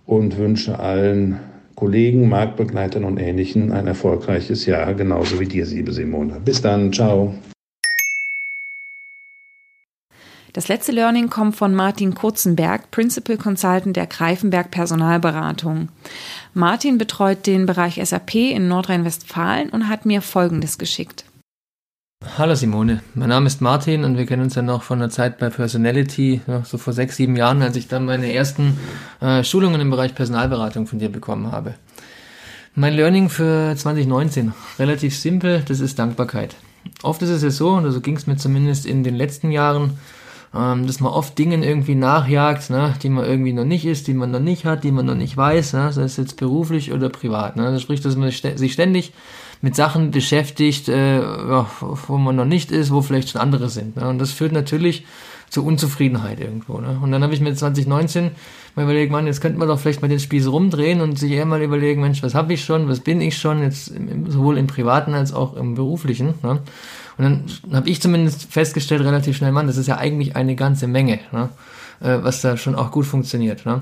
und 0.05 0.37
wünsche 0.37 0.79
allen 0.79 1.41
Kollegen, 1.75 2.29
Marktbegleitern 2.29 3.03
und 3.03 3.17
Ähnlichen 3.17 3.73
ein 3.73 3.85
erfolgreiches 3.85 4.65
Jahr, 4.65 4.93
genauso 4.93 5.41
wie 5.41 5.45
dir, 5.45 5.65
liebe 5.65 5.91
Simone. 5.91 6.39
Bis 6.39 6.61
dann, 6.61 6.93
ciao. 6.93 7.35
Das 10.53 10.69
letzte 10.69 10.93
Learning 10.93 11.29
kommt 11.29 11.57
von 11.57 11.75
Martin 11.75 12.15
Kurzenberg, 12.15 12.91
Principal 12.91 13.35
Consultant 13.35 13.97
der 13.97 14.07
Greifenberg 14.07 14.71
Personalberatung. 14.71 15.89
Martin 16.53 16.97
betreut 16.97 17.45
den 17.45 17.65
Bereich 17.65 17.99
SAP 18.01 18.35
in 18.35 18.69
Nordrhein-Westfalen 18.69 19.67
und 19.67 19.89
hat 19.89 20.05
mir 20.05 20.21
Folgendes 20.21 20.77
geschickt. 20.77 21.25
Hallo 22.23 22.53
Simone, 22.53 23.01
mein 23.15 23.29
Name 23.29 23.47
ist 23.47 23.61
Martin 23.61 24.03
und 24.03 24.15
wir 24.15 24.27
kennen 24.27 24.43
uns 24.43 24.53
ja 24.53 24.61
noch 24.61 24.83
von 24.83 24.99
der 24.99 25.09
Zeit 25.09 25.39
bei 25.39 25.49
Personality, 25.49 26.41
so 26.63 26.77
vor 26.77 26.93
sechs, 26.93 27.15
sieben 27.15 27.35
Jahren, 27.35 27.63
als 27.63 27.75
ich 27.75 27.87
dann 27.87 28.05
meine 28.05 28.31
ersten 28.31 28.77
äh, 29.21 29.43
Schulungen 29.43 29.81
im 29.81 29.89
Bereich 29.89 30.13
Personalberatung 30.13 30.85
von 30.85 30.99
dir 30.99 31.09
bekommen 31.09 31.51
habe. 31.51 31.73
Mein 32.75 32.93
Learning 32.93 33.27
für 33.29 33.75
2019, 33.75 34.53
relativ 34.77 35.17
simpel, 35.17 35.63
das 35.67 35.79
ist 35.79 35.97
Dankbarkeit. 35.97 36.55
Oft 37.01 37.23
ist 37.23 37.29
es 37.29 37.41
ja 37.41 37.49
so, 37.49 37.71
und 37.71 37.91
so 37.91 38.01
ging 38.01 38.17
es 38.17 38.27
mir 38.27 38.37
zumindest 38.37 38.85
in 38.85 39.03
den 39.03 39.15
letzten 39.15 39.49
Jahren, 39.49 39.97
ähm, 40.53 40.85
dass 40.85 40.99
man 40.99 41.11
oft 41.11 41.39
Dingen 41.39 41.63
irgendwie 41.63 41.95
nachjagt, 41.95 42.69
ne, 42.69 42.93
die 43.01 43.09
man 43.09 43.25
irgendwie 43.25 43.53
noch 43.53 43.65
nicht 43.65 43.85
ist, 43.85 44.05
die 44.05 44.13
man 44.13 44.29
noch 44.29 44.39
nicht 44.39 44.65
hat, 44.65 44.83
die 44.83 44.91
man 44.91 45.07
noch 45.07 45.15
nicht 45.15 45.35
weiß, 45.35 45.73
ne, 45.73 45.91
sei 45.91 46.03
es 46.03 46.17
jetzt 46.17 46.37
beruflich 46.37 46.91
oder 46.91 47.09
privat. 47.09 47.55
Ne. 47.55 47.71
Das 47.71 47.81
spricht, 47.81 48.05
dass 48.05 48.15
man 48.15 48.29
sich 48.29 48.73
ständig 48.73 49.11
mit 49.61 49.75
Sachen 49.75 50.11
beschäftigt, 50.11 50.89
äh, 50.89 51.21
wo 51.21 52.17
man 52.17 52.35
noch 52.35 52.45
nicht 52.45 52.71
ist, 52.71 52.91
wo 52.91 53.01
vielleicht 53.01 53.29
schon 53.29 53.41
andere 53.41 53.69
sind. 53.69 53.95
Ne. 53.95 54.07
Und 54.07 54.19
das 54.19 54.31
führt 54.31 54.51
natürlich 54.51 55.05
zur 55.49 55.65
Unzufriedenheit 55.65 56.39
irgendwo. 56.39 56.79
Ne? 56.79 56.97
Und 57.01 57.11
dann 57.11 57.23
habe 57.23 57.33
ich 57.33 57.41
mir 57.41 57.53
2019 57.53 58.31
mal 58.75 58.83
überlegt, 58.83 59.11
man, 59.11 59.27
jetzt 59.27 59.41
könnte 59.41 59.59
man 59.59 59.67
doch 59.67 59.79
vielleicht 59.79 60.01
mal 60.01 60.07
den 60.07 60.19
Spieß 60.19 60.47
rumdrehen 60.47 61.01
und 61.01 61.19
sich 61.19 61.31
eher 61.31 61.45
mal 61.45 61.61
überlegen, 61.61 62.01
Mensch, 62.01 62.23
was 62.23 62.33
habe 62.33 62.53
ich 62.53 62.63
schon, 62.63 62.87
was 62.87 63.01
bin 63.01 63.19
ich 63.19 63.37
schon, 63.37 63.61
jetzt 63.61 63.91
sowohl 64.27 64.57
im 64.57 64.67
privaten 64.67 65.13
als 65.13 65.33
auch 65.33 65.55
im 65.55 65.75
beruflichen. 65.75 66.35
Ne? 66.41 66.61
Und 67.17 67.25
dann 67.25 67.45
habe 67.73 67.89
ich 67.89 68.01
zumindest 68.01 68.51
festgestellt, 68.51 69.01
relativ 69.01 69.35
schnell, 69.35 69.51
man, 69.51 69.67
das 69.67 69.77
ist 69.77 69.87
ja 69.87 69.97
eigentlich 69.97 70.37
eine 70.37 70.55
ganze 70.55 70.87
Menge, 70.87 71.19
ne? 71.33 71.49
äh, 71.99 72.23
was 72.23 72.41
da 72.41 72.55
schon 72.55 72.75
auch 72.75 72.89
gut 72.89 73.05
funktioniert. 73.05 73.65
Ne? 73.65 73.81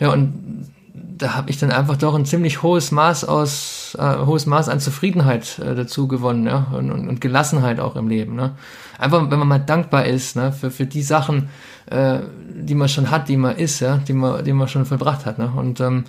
Ja, 0.00 0.12
und 0.12 0.66
da 0.94 1.34
habe 1.34 1.50
ich 1.50 1.58
dann 1.58 1.70
einfach 1.70 1.96
doch 1.96 2.14
ein 2.14 2.26
ziemlich 2.26 2.62
hohes 2.62 2.90
Maß 2.90 3.24
aus 3.24 3.96
äh, 3.98 4.26
hohes 4.26 4.46
Maß 4.46 4.68
an 4.68 4.80
Zufriedenheit 4.80 5.58
äh, 5.58 5.74
dazu 5.74 6.08
gewonnen 6.08 6.46
ja? 6.46 6.66
und, 6.72 6.90
und, 6.90 7.08
und 7.08 7.20
Gelassenheit 7.20 7.80
auch 7.80 7.96
im 7.96 8.08
Leben. 8.08 8.34
Ne? 8.34 8.52
Einfach, 8.98 9.30
wenn 9.30 9.38
man 9.38 9.48
mal 9.48 9.58
dankbar 9.58 10.04
ist 10.04 10.36
ne? 10.36 10.52
für, 10.52 10.70
für 10.70 10.86
die 10.86 11.02
Sachen, 11.02 11.48
äh, 11.86 12.18
die 12.54 12.74
man 12.74 12.88
schon 12.88 13.10
hat, 13.10 13.28
die 13.28 13.36
man 13.36 13.56
ist, 13.56 13.80
ja? 13.80 13.98
die, 13.98 14.12
man, 14.12 14.44
die 14.44 14.52
man 14.52 14.68
schon 14.68 14.84
vollbracht 14.84 15.26
hat. 15.26 15.38
Ne? 15.38 15.50
Und 15.54 15.80
ähm, 15.80 16.04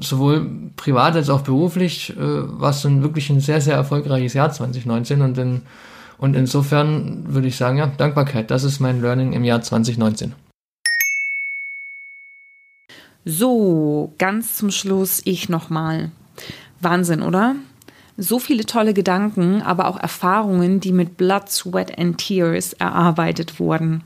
sowohl 0.00 0.46
privat 0.76 1.16
als 1.16 1.30
auch 1.30 1.40
beruflich 1.40 2.16
äh, 2.16 2.18
war 2.18 2.70
es 2.70 2.82
dann 2.82 3.02
wirklich 3.02 3.30
ein 3.30 3.40
sehr, 3.40 3.60
sehr 3.60 3.74
erfolgreiches 3.74 4.34
Jahr 4.34 4.50
2019 4.50 5.22
und, 5.22 5.38
in, 5.38 5.62
und 6.18 6.34
insofern 6.34 7.24
würde 7.28 7.48
ich 7.48 7.56
sagen, 7.56 7.78
ja, 7.78 7.86
Dankbarkeit, 7.86 8.50
das 8.50 8.64
ist 8.64 8.80
mein 8.80 9.00
Learning 9.00 9.32
im 9.32 9.44
Jahr 9.44 9.62
2019. 9.62 10.34
So, 13.30 14.14
ganz 14.16 14.56
zum 14.56 14.70
Schluss 14.70 15.20
ich 15.22 15.50
nochmal. 15.50 16.10
Wahnsinn, 16.80 17.20
oder? 17.20 17.56
So 18.16 18.38
viele 18.38 18.64
tolle 18.64 18.94
Gedanken, 18.94 19.60
aber 19.60 19.86
auch 19.86 20.00
Erfahrungen, 20.00 20.80
die 20.80 20.92
mit 20.92 21.18
Blood, 21.18 21.50
Sweat 21.50 21.98
and 21.98 22.16
Tears 22.16 22.72
erarbeitet 22.72 23.60
wurden. 23.60 24.02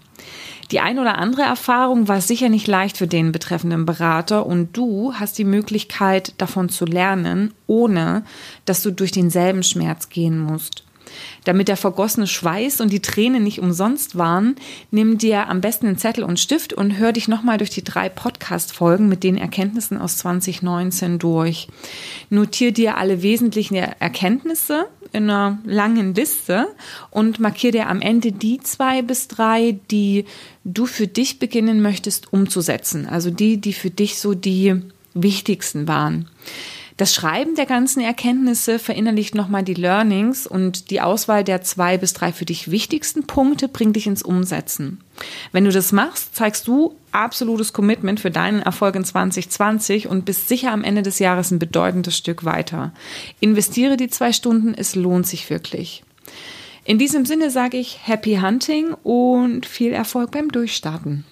Die 0.73 0.81
ein 0.81 0.99
oder 0.99 1.19
andere 1.19 1.43
Erfahrung 1.43 2.09
war 2.09 2.21
sicher 2.21 2.49
nicht 2.49 2.67
leicht 2.67 2.97
für 2.97 3.07
den 3.07 3.31
betreffenden 3.31 3.87
Berater 3.87 4.45
und 4.45 4.77
du 4.77 5.15
hast 5.15 5.39
die 5.39 5.45
Möglichkeit 5.45 6.35
davon 6.39 6.69
zu 6.69 6.85
lernen, 6.85 7.55
ohne 7.69 8.25
dass 8.65 8.83
du 8.83 8.91
durch 8.91 9.13
denselben 9.13 9.63
Schmerz 9.63 10.09
gehen 10.09 10.41
musst. 10.41 10.83
Damit 11.45 11.69
der 11.69 11.77
vergossene 11.77 12.27
Schweiß 12.27 12.81
und 12.81 12.93
die 12.93 13.03
Tränen 13.03 13.43
nicht 13.43 13.61
umsonst 13.61 14.17
waren, 14.17 14.57
nimm 14.91 15.19
dir 15.19 15.49
am 15.49 15.61
besten 15.61 15.87
einen 15.87 15.99
Zettel 15.99 16.25
und 16.25 16.39
Stift 16.39 16.73
und 16.73 16.99
hör 16.99 17.13
dich 17.13 17.29
nochmal 17.29 17.59
durch 17.59 17.71
die 17.71 17.85
drei 17.85 18.09
Podcast-Folgen 18.09 19.09
mit 19.09 19.25
den 19.25 19.37
Erkenntnissen 19.37 19.99
aus 19.99 20.19
2019 20.19 21.19
durch. 21.19 21.69
Notier 22.31 22.73
dir 22.73 22.97
alle 22.97 23.23
wesentlichen 23.23 23.75
Erkenntnisse 23.75 24.87
in 25.13 25.29
einer 25.29 25.59
langen 25.65 26.15
Liste 26.15 26.69
und 27.11 27.39
markier 27.39 27.73
dir 27.73 27.89
am 27.89 28.01
Ende 28.01 28.33
die 28.33 28.61
zwei 28.61 29.03
bis 29.03 29.29
drei, 29.29 29.79
die 29.91 30.25
du 30.65 30.87
für 30.87 31.07
dich 31.07 31.39
beginnen 31.39 31.83
möchtest 31.83 32.33
umzusetzen. 32.33 33.07
Also 33.07 33.31
die, 33.31 33.59
die 33.59 33.73
für 33.73 33.91
dich 33.91 34.19
so 34.19 34.35
die 34.35 34.81
wichtigsten 35.15 35.89
waren. 35.89 36.29
Das 36.97 37.15
Schreiben 37.15 37.55
der 37.55 37.67
ganzen 37.67 38.01
Erkenntnisse 38.01 38.79
verinnerlicht 38.79 39.35
nochmal 39.35 39.63
die 39.63 39.75
Learnings 39.75 40.47
und 40.47 40.91
die 40.91 41.01
Auswahl 41.01 41.43
der 41.43 41.63
zwei 41.63 41.97
bis 41.97 42.13
drei 42.13 42.33
für 42.33 42.45
dich 42.45 42.71
wichtigsten 42.71 43.27
Punkte 43.27 43.69
bringt 43.69 43.97
dich 43.97 44.07
ins 44.07 44.23
Umsetzen. 44.23 45.01
Wenn 45.53 45.65
du 45.65 45.71
das 45.71 45.93
machst, 45.93 46.35
zeigst 46.37 46.69
du 46.69 46.95
absolutes 47.13 47.73
Commitment 47.73 48.21
für 48.21 48.31
deinen 48.31 48.61
Erfolg 48.61 48.95
in 48.97 49.05
2020 49.05 50.09
und 50.09 50.25
bist 50.25 50.49
sicher 50.49 50.73
am 50.73 50.85
Ende 50.85 51.03
des 51.03 51.19
Jahres 51.19 51.51
ein 51.51 51.59
bedeutendes 51.59 52.17
Stück 52.17 52.45
weiter. 52.45 52.93
Investiere 53.41 53.97
die 53.97 54.09
zwei 54.09 54.33
Stunden, 54.33 54.75
es 54.75 54.95
lohnt 54.95 55.27
sich 55.27 55.49
wirklich. 55.51 56.05
In 56.85 56.99
diesem 56.99 57.25
Sinne 57.25 57.51
sage 57.51 57.77
ich 57.77 58.01
Happy 58.07 58.39
Hunting 58.43 58.93
und 59.03 59.67
viel 59.67 59.93
Erfolg 59.93 60.33
beim 60.33 60.51
Durchstarten. 60.51 61.25